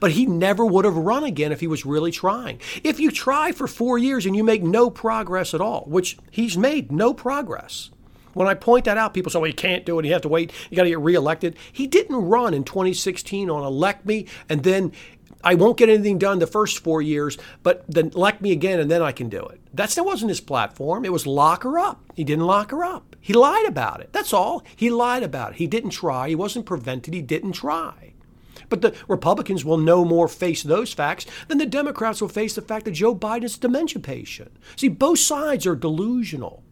But 0.00 0.12
he 0.12 0.26
never 0.26 0.64
would 0.64 0.84
have 0.84 0.96
run 0.96 1.24
again 1.24 1.52
if 1.52 1.60
he 1.60 1.66
was 1.66 1.86
really 1.86 2.10
trying. 2.10 2.60
If 2.82 3.00
you 3.00 3.10
try 3.10 3.52
for 3.52 3.66
four 3.66 3.98
years 3.98 4.26
and 4.26 4.36
you 4.36 4.44
make 4.44 4.62
no 4.62 4.90
progress 4.90 5.54
at 5.54 5.60
all, 5.60 5.84
which 5.86 6.18
he's 6.30 6.56
made 6.56 6.92
no 6.92 7.14
progress. 7.14 7.90
When 8.32 8.48
I 8.48 8.54
point 8.54 8.84
that 8.84 8.98
out, 8.98 9.14
people 9.14 9.32
say, 9.32 9.38
well, 9.38 9.46
you 9.46 9.54
can't 9.54 9.86
do 9.86 9.98
it. 9.98 10.04
You 10.04 10.12
have 10.12 10.22
to 10.22 10.28
wait. 10.28 10.52
You 10.70 10.76
got 10.76 10.82
to 10.82 10.90
get 10.90 11.00
reelected. 11.00 11.56
He 11.72 11.86
didn't 11.86 12.16
run 12.16 12.52
in 12.52 12.64
2016 12.64 13.48
on 13.48 13.64
elect 13.64 14.04
me 14.04 14.26
and 14.48 14.62
then 14.62 14.92
I 15.42 15.54
won't 15.54 15.76
get 15.76 15.88
anything 15.88 16.18
done 16.18 16.40
the 16.40 16.46
first 16.46 16.80
four 16.80 17.00
years, 17.00 17.38
but 17.62 17.84
then 17.88 18.10
elect 18.14 18.42
me 18.42 18.52
again 18.52 18.80
and 18.80 18.90
then 18.90 19.00
I 19.00 19.12
can 19.12 19.28
do 19.28 19.44
it. 19.44 19.60
That's, 19.72 19.94
that 19.94 20.04
wasn't 20.04 20.30
his 20.30 20.40
platform. 20.40 21.04
It 21.04 21.12
was 21.12 21.26
lock 21.26 21.62
her 21.62 21.78
up. 21.78 22.02
He 22.14 22.24
didn't 22.24 22.46
lock 22.46 22.72
her 22.72 22.84
up. 22.84 23.14
He 23.20 23.32
lied 23.32 23.66
about 23.66 24.00
it. 24.00 24.12
That's 24.12 24.32
all. 24.32 24.64
He 24.74 24.90
lied 24.90 25.22
about 25.22 25.52
it. 25.52 25.58
He 25.58 25.66
didn't 25.66 25.90
try. 25.90 26.28
He 26.28 26.34
wasn't 26.34 26.66
prevented. 26.66 27.14
He 27.14 27.22
didn't 27.22 27.52
try. 27.52 28.12
But 28.68 28.82
the 28.82 28.94
Republicans 29.08 29.64
will 29.64 29.78
no 29.78 30.04
more 30.04 30.28
face 30.28 30.62
those 30.62 30.92
facts 30.92 31.26
than 31.48 31.58
the 31.58 31.66
Democrats 31.66 32.20
will 32.20 32.28
face 32.28 32.54
the 32.54 32.62
fact 32.62 32.84
that 32.84 32.92
Joe 32.92 33.14
Biden 33.14 33.44
is 33.44 33.56
a 33.56 33.60
dementia 33.60 34.00
patient. 34.00 34.56
See, 34.76 34.88
both 34.88 35.18
sides 35.18 35.66
are 35.66 35.76
delusional. 35.76 36.62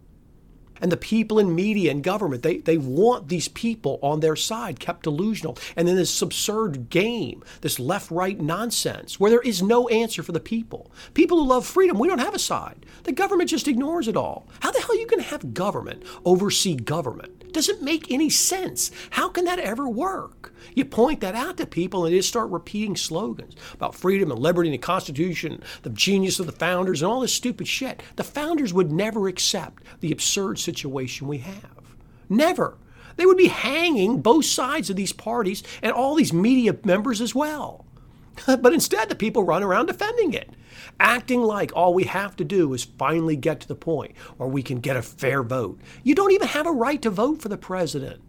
And 0.80 0.90
the 0.90 0.96
people 0.96 1.38
in 1.38 1.54
media 1.54 1.90
and 1.90 2.02
government, 2.02 2.42
they, 2.42 2.58
they 2.58 2.76
want 2.76 3.28
these 3.28 3.48
people 3.48 3.98
on 4.02 4.20
their 4.20 4.36
side 4.36 4.80
kept 4.80 5.04
delusional. 5.04 5.56
And 5.76 5.86
then 5.86 5.96
this 5.96 6.20
absurd 6.20 6.90
game, 6.90 7.44
this 7.60 7.78
left 7.78 8.10
right 8.10 8.38
nonsense, 8.38 9.18
where 9.20 9.30
there 9.30 9.40
is 9.40 9.62
no 9.62 9.88
answer 9.88 10.22
for 10.22 10.32
the 10.32 10.40
people. 10.40 10.90
People 11.14 11.38
who 11.38 11.46
love 11.46 11.64
freedom, 11.64 11.98
we 11.98 12.08
don't 12.08 12.18
have 12.18 12.34
a 12.34 12.40
side. 12.40 12.84
The 13.04 13.12
government 13.12 13.50
just 13.50 13.68
ignores 13.68 14.08
it 14.08 14.16
all. 14.16 14.48
How 14.60 14.72
the 14.72 14.80
hell 14.80 14.92
are 14.92 14.96
you 14.96 15.06
going 15.06 15.22
to 15.22 15.28
have 15.30 15.54
government 15.54 16.02
oversee 16.24 16.74
government? 16.74 17.43
Doesn't 17.54 17.82
make 17.82 18.10
any 18.10 18.30
sense. 18.30 18.90
How 19.10 19.28
can 19.28 19.44
that 19.44 19.60
ever 19.60 19.88
work? 19.88 20.52
You 20.74 20.84
point 20.84 21.20
that 21.20 21.36
out 21.36 21.56
to 21.58 21.66
people 21.66 22.04
and 22.04 22.12
they 22.12 22.20
start 22.20 22.50
repeating 22.50 22.96
slogans 22.96 23.54
about 23.72 23.94
freedom 23.94 24.32
and 24.32 24.40
liberty 24.40 24.70
and 24.70 24.74
the 24.74 24.78
Constitution, 24.78 25.62
the 25.82 25.90
genius 25.90 26.40
of 26.40 26.46
the 26.46 26.52
founders, 26.52 27.00
and 27.00 27.08
all 27.08 27.20
this 27.20 27.32
stupid 27.32 27.68
shit. 27.68 28.02
The 28.16 28.24
founders 28.24 28.74
would 28.74 28.90
never 28.90 29.28
accept 29.28 29.84
the 30.00 30.10
absurd 30.10 30.58
situation 30.58 31.28
we 31.28 31.38
have. 31.38 31.94
Never. 32.28 32.76
They 33.14 33.24
would 33.24 33.36
be 33.36 33.46
hanging 33.46 34.20
both 34.20 34.46
sides 34.46 34.90
of 34.90 34.96
these 34.96 35.12
parties 35.12 35.62
and 35.80 35.92
all 35.92 36.16
these 36.16 36.32
media 36.32 36.76
members 36.82 37.20
as 37.20 37.36
well. 37.36 37.86
but 38.46 38.72
instead, 38.72 39.08
the 39.08 39.14
people 39.14 39.44
run 39.44 39.62
around 39.62 39.86
defending 39.86 40.32
it, 40.32 40.50
acting 41.00 41.42
like 41.42 41.72
all 41.74 41.94
we 41.94 42.04
have 42.04 42.36
to 42.36 42.44
do 42.44 42.72
is 42.74 42.84
finally 42.84 43.36
get 43.36 43.60
to 43.60 43.68
the 43.68 43.74
point 43.74 44.16
where 44.36 44.48
we 44.48 44.62
can 44.62 44.80
get 44.80 44.96
a 44.96 45.02
fair 45.02 45.42
vote. 45.42 45.80
You 46.02 46.14
don't 46.14 46.32
even 46.32 46.48
have 46.48 46.66
a 46.66 46.72
right 46.72 47.00
to 47.02 47.10
vote 47.10 47.42
for 47.42 47.48
the 47.48 47.58
president. 47.58 48.20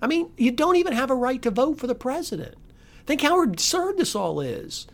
I 0.00 0.06
mean, 0.06 0.30
you 0.36 0.50
don't 0.50 0.76
even 0.76 0.92
have 0.92 1.10
a 1.10 1.14
right 1.14 1.40
to 1.42 1.50
vote 1.50 1.78
for 1.78 1.86
the 1.86 1.94
president. 1.94 2.54
Think 3.06 3.22
how 3.22 3.42
absurd 3.42 3.96
this 3.96 4.14
all 4.14 4.40
is. 4.40 4.86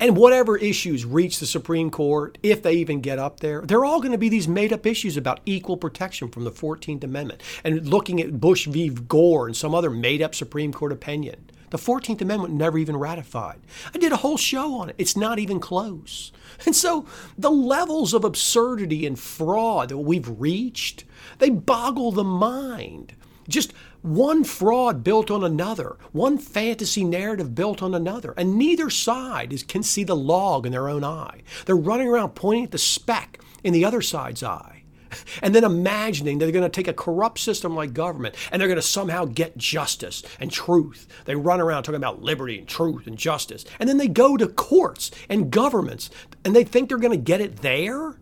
And 0.00 0.16
whatever 0.16 0.56
issues 0.56 1.04
reach 1.04 1.40
the 1.40 1.46
Supreme 1.46 1.90
Court, 1.90 2.38
if 2.42 2.62
they 2.62 2.72
even 2.74 3.02
get 3.02 3.18
up 3.18 3.40
there, 3.40 3.60
they're 3.60 3.84
all 3.84 4.00
going 4.00 4.12
to 4.12 4.18
be 4.18 4.30
these 4.30 4.48
made 4.48 4.72
up 4.72 4.86
issues 4.86 5.18
about 5.18 5.40
equal 5.44 5.76
protection 5.76 6.30
from 6.30 6.44
the 6.44 6.50
14th 6.50 7.04
Amendment 7.04 7.42
and 7.64 7.86
looking 7.86 8.18
at 8.18 8.40
Bush 8.40 8.66
v. 8.66 8.88
Gore 8.88 9.46
and 9.46 9.54
some 9.54 9.74
other 9.74 9.90
made 9.90 10.22
up 10.22 10.34
Supreme 10.34 10.72
Court 10.72 10.90
opinion. 10.90 11.50
The 11.70 11.78
14th 11.78 12.20
Amendment 12.20 12.52
never 12.54 12.78
even 12.78 12.96
ratified. 12.96 13.60
I 13.94 13.98
did 13.98 14.12
a 14.12 14.16
whole 14.16 14.36
show 14.36 14.74
on 14.74 14.90
it. 14.90 14.96
It's 14.98 15.16
not 15.16 15.38
even 15.38 15.60
close. 15.60 16.32
And 16.66 16.74
so 16.74 17.06
the 17.38 17.50
levels 17.50 18.12
of 18.12 18.24
absurdity 18.24 19.06
and 19.06 19.18
fraud 19.18 19.88
that 19.88 19.98
we've 19.98 20.40
reached, 20.40 21.04
they 21.38 21.50
boggle 21.50 22.12
the 22.12 22.24
mind. 22.24 23.14
Just 23.48 23.72
one 24.02 24.44
fraud 24.44 25.04
built 25.04 25.30
on 25.30 25.44
another, 25.44 25.96
one 26.12 26.38
fantasy 26.38 27.04
narrative 27.04 27.54
built 27.54 27.82
on 27.82 27.94
another, 27.94 28.32
and 28.36 28.56
neither 28.56 28.90
side 28.90 29.52
is, 29.52 29.62
can 29.62 29.82
see 29.82 30.04
the 30.04 30.16
log 30.16 30.66
in 30.66 30.72
their 30.72 30.88
own 30.88 31.04
eye. 31.04 31.42
They're 31.66 31.76
running 31.76 32.08
around 32.08 32.30
pointing 32.30 32.64
at 32.64 32.70
the 32.70 32.78
speck 32.78 33.40
in 33.62 33.72
the 33.72 33.84
other 33.84 34.00
side's 34.00 34.42
eye. 34.42 34.79
and 35.42 35.54
then 35.54 35.64
imagining 35.64 36.38
they're 36.38 36.50
going 36.50 36.62
to 36.62 36.68
take 36.68 36.88
a 36.88 36.92
corrupt 36.92 37.38
system 37.38 37.74
like 37.74 37.92
government 37.92 38.34
and 38.50 38.60
they're 38.60 38.68
going 38.68 38.76
to 38.76 38.82
somehow 38.82 39.24
get 39.24 39.56
justice 39.56 40.22
and 40.38 40.50
truth. 40.50 41.06
They 41.24 41.34
run 41.34 41.60
around 41.60 41.84
talking 41.84 41.96
about 41.96 42.22
liberty 42.22 42.58
and 42.58 42.68
truth 42.68 43.06
and 43.06 43.16
justice. 43.16 43.64
And 43.78 43.88
then 43.88 43.98
they 43.98 44.08
go 44.08 44.36
to 44.36 44.46
courts 44.46 45.10
and 45.28 45.50
governments 45.50 46.10
and 46.44 46.54
they 46.54 46.64
think 46.64 46.88
they're 46.88 46.98
going 46.98 47.10
to 47.10 47.16
get 47.16 47.40
it 47.40 47.58
there? 47.58 48.16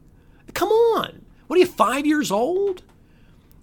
Come 0.55 0.68
on. 0.68 1.24
What 1.46 1.57
are 1.57 1.61
you, 1.61 1.66
five 1.66 2.07
years 2.07 2.31
old? 2.31 2.83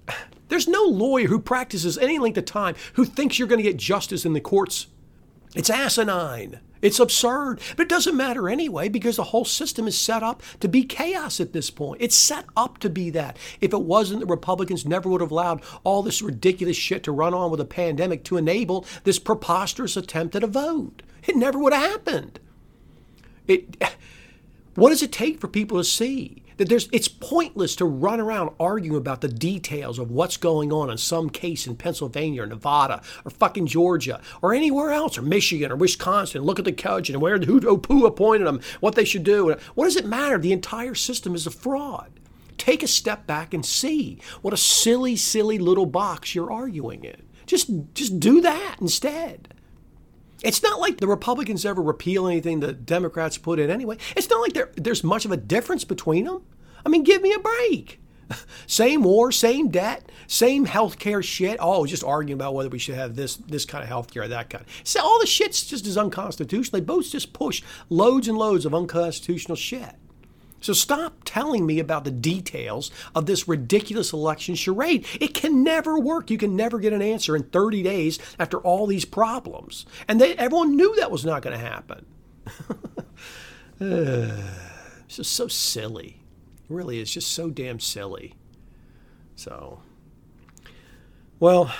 There's 0.47 0.67
no 0.67 0.83
lawyer 0.83 1.27
who 1.27 1.39
practices 1.39 1.97
any 1.97 2.19
length 2.19 2.37
of 2.37 2.45
time 2.45 2.75
who 2.93 3.05
thinks 3.05 3.39
you're 3.39 3.47
going 3.47 3.63
to 3.63 3.69
get 3.69 3.77
justice 3.77 4.25
in 4.25 4.33
the 4.33 4.41
courts. 4.41 4.87
It's 5.55 5.69
asinine. 5.69 6.59
It's 6.85 6.99
absurd, 6.99 7.61
but 7.75 7.87
it 7.87 7.89
doesn't 7.89 8.15
matter 8.15 8.47
anyway 8.47 8.89
because 8.89 9.15
the 9.15 9.23
whole 9.23 9.43
system 9.43 9.87
is 9.87 9.97
set 9.97 10.21
up 10.21 10.43
to 10.59 10.67
be 10.67 10.83
chaos 10.83 11.39
at 11.39 11.51
this 11.51 11.71
point. 11.71 11.99
It's 11.99 12.15
set 12.15 12.45
up 12.55 12.77
to 12.77 12.91
be 12.91 13.09
that. 13.09 13.37
If 13.59 13.73
it 13.73 13.81
wasn't, 13.81 14.19
the 14.19 14.27
Republicans 14.27 14.85
never 14.85 15.09
would 15.09 15.21
have 15.21 15.31
allowed 15.31 15.63
all 15.83 16.03
this 16.03 16.21
ridiculous 16.21 16.77
shit 16.77 17.01
to 17.05 17.11
run 17.11 17.33
on 17.33 17.49
with 17.49 17.59
a 17.59 17.65
pandemic 17.65 18.23
to 18.25 18.37
enable 18.37 18.85
this 19.03 19.17
preposterous 19.17 19.97
attempt 19.97 20.35
at 20.35 20.43
a 20.43 20.47
vote. 20.47 21.01
It 21.25 21.35
never 21.35 21.57
would 21.57 21.73
have 21.73 21.89
happened. 21.89 22.39
It, 23.47 23.83
what 24.75 24.91
does 24.91 25.01
it 25.01 25.11
take 25.11 25.41
for 25.41 25.47
people 25.47 25.79
to 25.79 25.83
see? 25.83 26.43
That 26.57 26.69
there's 26.69 26.87
it's 26.91 27.07
pointless 27.07 27.75
to 27.77 27.85
run 27.85 28.19
around 28.19 28.51
arguing 28.59 28.97
about 28.97 29.21
the 29.21 29.27
details 29.27 29.99
of 29.99 30.11
what's 30.11 30.37
going 30.37 30.71
on 30.71 30.89
in 30.89 30.97
some 30.97 31.29
case 31.29 31.67
in 31.67 31.75
Pennsylvania 31.75 32.43
or 32.43 32.47
Nevada 32.47 33.01
or 33.23 33.31
fucking 33.31 33.67
Georgia 33.67 34.21
or 34.41 34.53
anywhere 34.53 34.91
else 34.91 35.17
or 35.17 35.21
Michigan 35.21 35.71
or 35.71 35.75
Wisconsin. 35.75 36.43
Look 36.43 36.59
at 36.59 36.65
the 36.65 36.71
coach 36.71 37.09
and 37.09 37.21
where 37.21 37.37
who, 37.37 37.59
who 37.59 38.05
appointed 38.05 38.47
them, 38.47 38.61
what 38.79 38.95
they 38.95 39.05
should 39.05 39.23
do. 39.23 39.55
What 39.75 39.85
does 39.85 39.95
it 39.95 40.05
matter? 40.05 40.37
The 40.37 40.53
entire 40.53 40.95
system 40.95 41.35
is 41.35 41.47
a 41.47 41.51
fraud. 41.51 42.19
Take 42.57 42.83
a 42.83 42.87
step 42.87 43.27
back 43.27 43.53
and 43.53 43.65
see 43.65 44.19
what 44.41 44.53
a 44.53 44.57
silly, 44.57 45.15
silly 45.15 45.59
little 45.59 45.85
box 45.85 46.33
you're 46.33 46.51
arguing 46.51 47.03
in. 47.03 47.21
Just 47.45 47.69
just 47.93 48.19
do 48.19 48.41
that 48.41 48.77
instead. 48.81 49.54
It's 50.43 50.61
not 50.61 50.79
like 50.79 50.97
the 50.97 51.07
Republicans 51.07 51.65
ever 51.65 51.81
repeal 51.81 52.27
anything 52.27 52.59
the 52.59 52.73
Democrats 52.73 53.37
put 53.37 53.59
in 53.59 53.69
anyway. 53.69 53.97
It's 54.15 54.29
not 54.29 54.41
like 54.41 54.53
there, 54.53 54.71
there's 54.75 55.03
much 55.03 55.25
of 55.25 55.31
a 55.31 55.37
difference 55.37 55.83
between 55.83 56.25
them. 56.25 56.43
I 56.85 56.89
mean, 56.89 57.03
give 57.03 57.21
me 57.21 57.33
a 57.33 57.39
break. 57.39 57.99
same 58.67 59.03
war, 59.03 59.31
same 59.31 59.69
debt, 59.69 60.11
same 60.27 60.65
healthcare 60.65 61.23
shit. 61.23 61.57
Oh, 61.59 61.85
just 61.85 62.03
arguing 62.03 62.39
about 62.39 62.53
whether 62.53 62.69
we 62.69 62.79
should 62.79 62.95
have 62.95 63.15
this 63.15 63.35
this 63.35 63.65
kind 63.65 63.83
of 63.83 63.89
healthcare 63.89 64.23
or 64.23 64.27
that 64.27 64.49
kind. 64.49 64.65
So 64.83 65.01
all 65.01 65.19
the 65.19 65.27
shit's 65.27 65.65
just 65.65 65.85
as 65.85 65.97
unconstitutional. 65.97 66.79
They 66.79 66.85
both 66.85 67.09
just 67.09 67.33
push 67.33 67.61
loads 67.89 68.27
and 68.27 68.37
loads 68.37 68.65
of 68.65 68.73
unconstitutional 68.73 69.55
shit. 69.55 69.95
So 70.65 70.73
stop 70.73 71.21
telling 71.25 71.63
me 71.67 71.77
about 71.77 72.05
the 72.05 72.11
details 72.11 72.89
of 73.13 73.27
this 73.27 73.47
ridiculous 73.47 74.11
election 74.13 74.55
charade. 74.55 75.05
It 75.21 75.35
can 75.35 75.63
never 75.63 75.99
work. 75.99 76.31
You 76.31 76.39
can 76.39 76.55
never 76.55 76.79
get 76.79 76.91
an 76.91 77.03
answer 77.03 77.35
in 77.35 77.43
30 77.43 77.83
days 77.83 78.17
after 78.39 78.57
all 78.57 78.87
these 78.87 79.05
problems. 79.05 79.85
And 80.07 80.19
they, 80.19 80.35
everyone 80.37 80.75
knew 80.75 80.95
that 80.95 81.11
was 81.11 81.23
not 81.23 81.43
going 81.43 81.55
to 81.55 81.63
happen. 81.63 82.07
it's 83.79 85.17
just 85.17 85.33
so 85.33 85.47
silly. 85.47 86.23
It 86.63 86.73
really 86.73 86.99
is 86.99 87.13
just 87.13 87.31
so 87.31 87.51
damn 87.51 87.79
silly. 87.79 88.33
So, 89.35 89.83
well, 91.39 91.71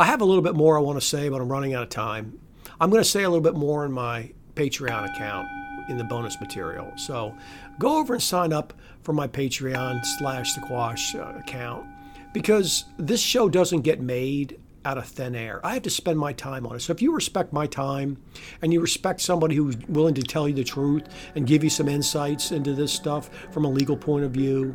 I 0.00 0.06
have 0.06 0.20
a 0.20 0.24
little 0.24 0.42
bit 0.42 0.56
more 0.56 0.76
I 0.76 0.80
want 0.80 1.00
to 1.00 1.06
say, 1.06 1.28
but 1.28 1.40
I'm 1.40 1.52
running 1.52 1.74
out 1.74 1.84
of 1.84 1.90
time. 1.90 2.40
I'm 2.80 2.90
going 2.90 3.04
to 3.04 3.08
say 3.08 3.22
a 3.22 3.30
little 3.30 3.40
bit 3.40 3.54
more 3.54 3.84
in 3.84 3.92
my 3.92 4.32
Patreon 4.56 5.14
account 5.14 5.46
in 5.88 5.96
the 5.96 6.04
bonus 6.04 6.40
material. 6.40 6.92
So 6.96 7.34
go 7.78 7.98
over 7.98 8.14
and 8.14 8.22
sign 8.22 8.52
up 8.52 8.72
for 9.02 9.12
my 9.12 9.28
Patreon 9.28 10.04
slash 10.04 10.56
Quash 10.58 11.14
uh, 11.14 11.34
account 11.38 11.86
because 12.32 12.84
this 12.98 13.20
show 13.20 13.48
doesn't 13.48 13.82
get 13.82 14.00
made 14.00 14.58
out 14.84 14.98
of 14.98 15.06
thin 15.06 15.34
air. 15.34 15.60
I 15.64 15.74
have 15.74 15.82
to 15.82 15.90
spend 15.90 16.18
my 16.18 16.32
time 16.32 16.64
on 16.66 16.76
it. 16.76 16.80
So 16.80 16.92
if 16.92 17.02
you 17.02 17.12
respect 17.12 17.52
my 17.52 17.66
time 17.66 18.22
and 18.62 18.72
you 18.72 18.80
respect 18.80 19.20
somebody 19.20 19.56
who's 19.56 19.76
willing 19.88 20.14
to 20.14 20.22
tell 20.22 20.48
you 20.48 20.54
the 20.54 20.64
truth 20.64 21.08
and 21.34 21.46
give 21.46 21.64
you 21.64 21.70
some 21.70 21.88
insights 21.88 22.52
into 22.52 22.72
this 22.72 22.92
stuff 22.92 23.28
from 23.50 23.64
a 23.64 23.68
legal 23.68 23.96
point 23.96 24.24
of 24.24 24.30
view, 24.30 24.74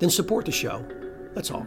then 0.00 0.10
support 0.10 0.46
the 0.46 0.52
show. 0.52 0.84
That's 1.34 1.50
all. 1.52 1.66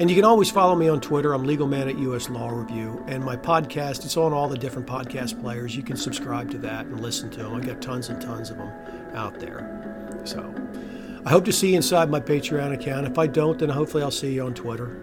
And 0.00 0.10
you 0.10 0.16
can 0.16 0.24
always 0.24 0.50
follow 0.50 0.74
me 0.74 0.88
on 0.88 1.00
Twitter. 1.00 1.32
I'm 1.32 1.44
Legal 1.44 1.68
Man 1.68 1.88
at 1.88 1.96
US 1.98 2.28
Law 2.28 2.48
Review. 2.48 3.04
And 3.06 3.24
my 3.24 3.36
podcast, 3.36 4.04
it's 4.04 4.16
on 4.16 4.32
all 4.32 4.48
the 4.48 4.58
different 4.58 4.88
podcast 4.88 5.40
players. 5.40 5.76
You 5.76 5.84
can 5.84 5.96
subscribe 5.96 6.50
to 6.50 6.58
that 6.58 6.86
and 6.86 7.00
listen 7.00 7.30
to 7.30 7.44
them. 7.44 7.54
I 7.54 7.60
got 7.60 7.80
tons 7.80 8.08
and 8.08 8.20
tons 8.20 8.50
of 8.50 8.56
them 8.56 8.72
out 9.14 9.38
there. 9.38 10.20
So 10.24 10.52
I 11.24 11.30
hope 11.30 11.44
to 11.44 11.52
see 11.52 11.70
you 11.70 11.76
inside 11.76 12.10
my 12.10 12.18
Patreon 12.18 12.74
account. 12.74 13.06
If 13.06 13.18
I 13.18 13.28
don't, 13.28 13.56
then 13.56 13.68
hopefully 13.68 14.02
I'll 14.02 14.10
see 14.10 14.32
you 14.34 14.44
on 14.44 14.52
Twitter. 14.52 15.00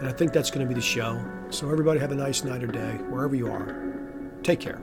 And 0.00 0.08
I 0.08 0.12
think 0.12 0.32
that's 0.32 0.50
going 0.50 0.66
to 0.66 0.68
be 0.68 0.74
the 0.74 0.84
show. 0.84 1.24
So 1.50 1.70
everybody 1.70 2.00
have 2.00 2.10
a 2.10 2.16
nice 2.16 2.42
night 2.42 2.64
or 2.64 2.66
day, 2.66 2.96
wherever 3.08 3.36
you 3.36 3.48
are. 3.52 3.80
Take 4.42 4.58
care. 4.58 4.80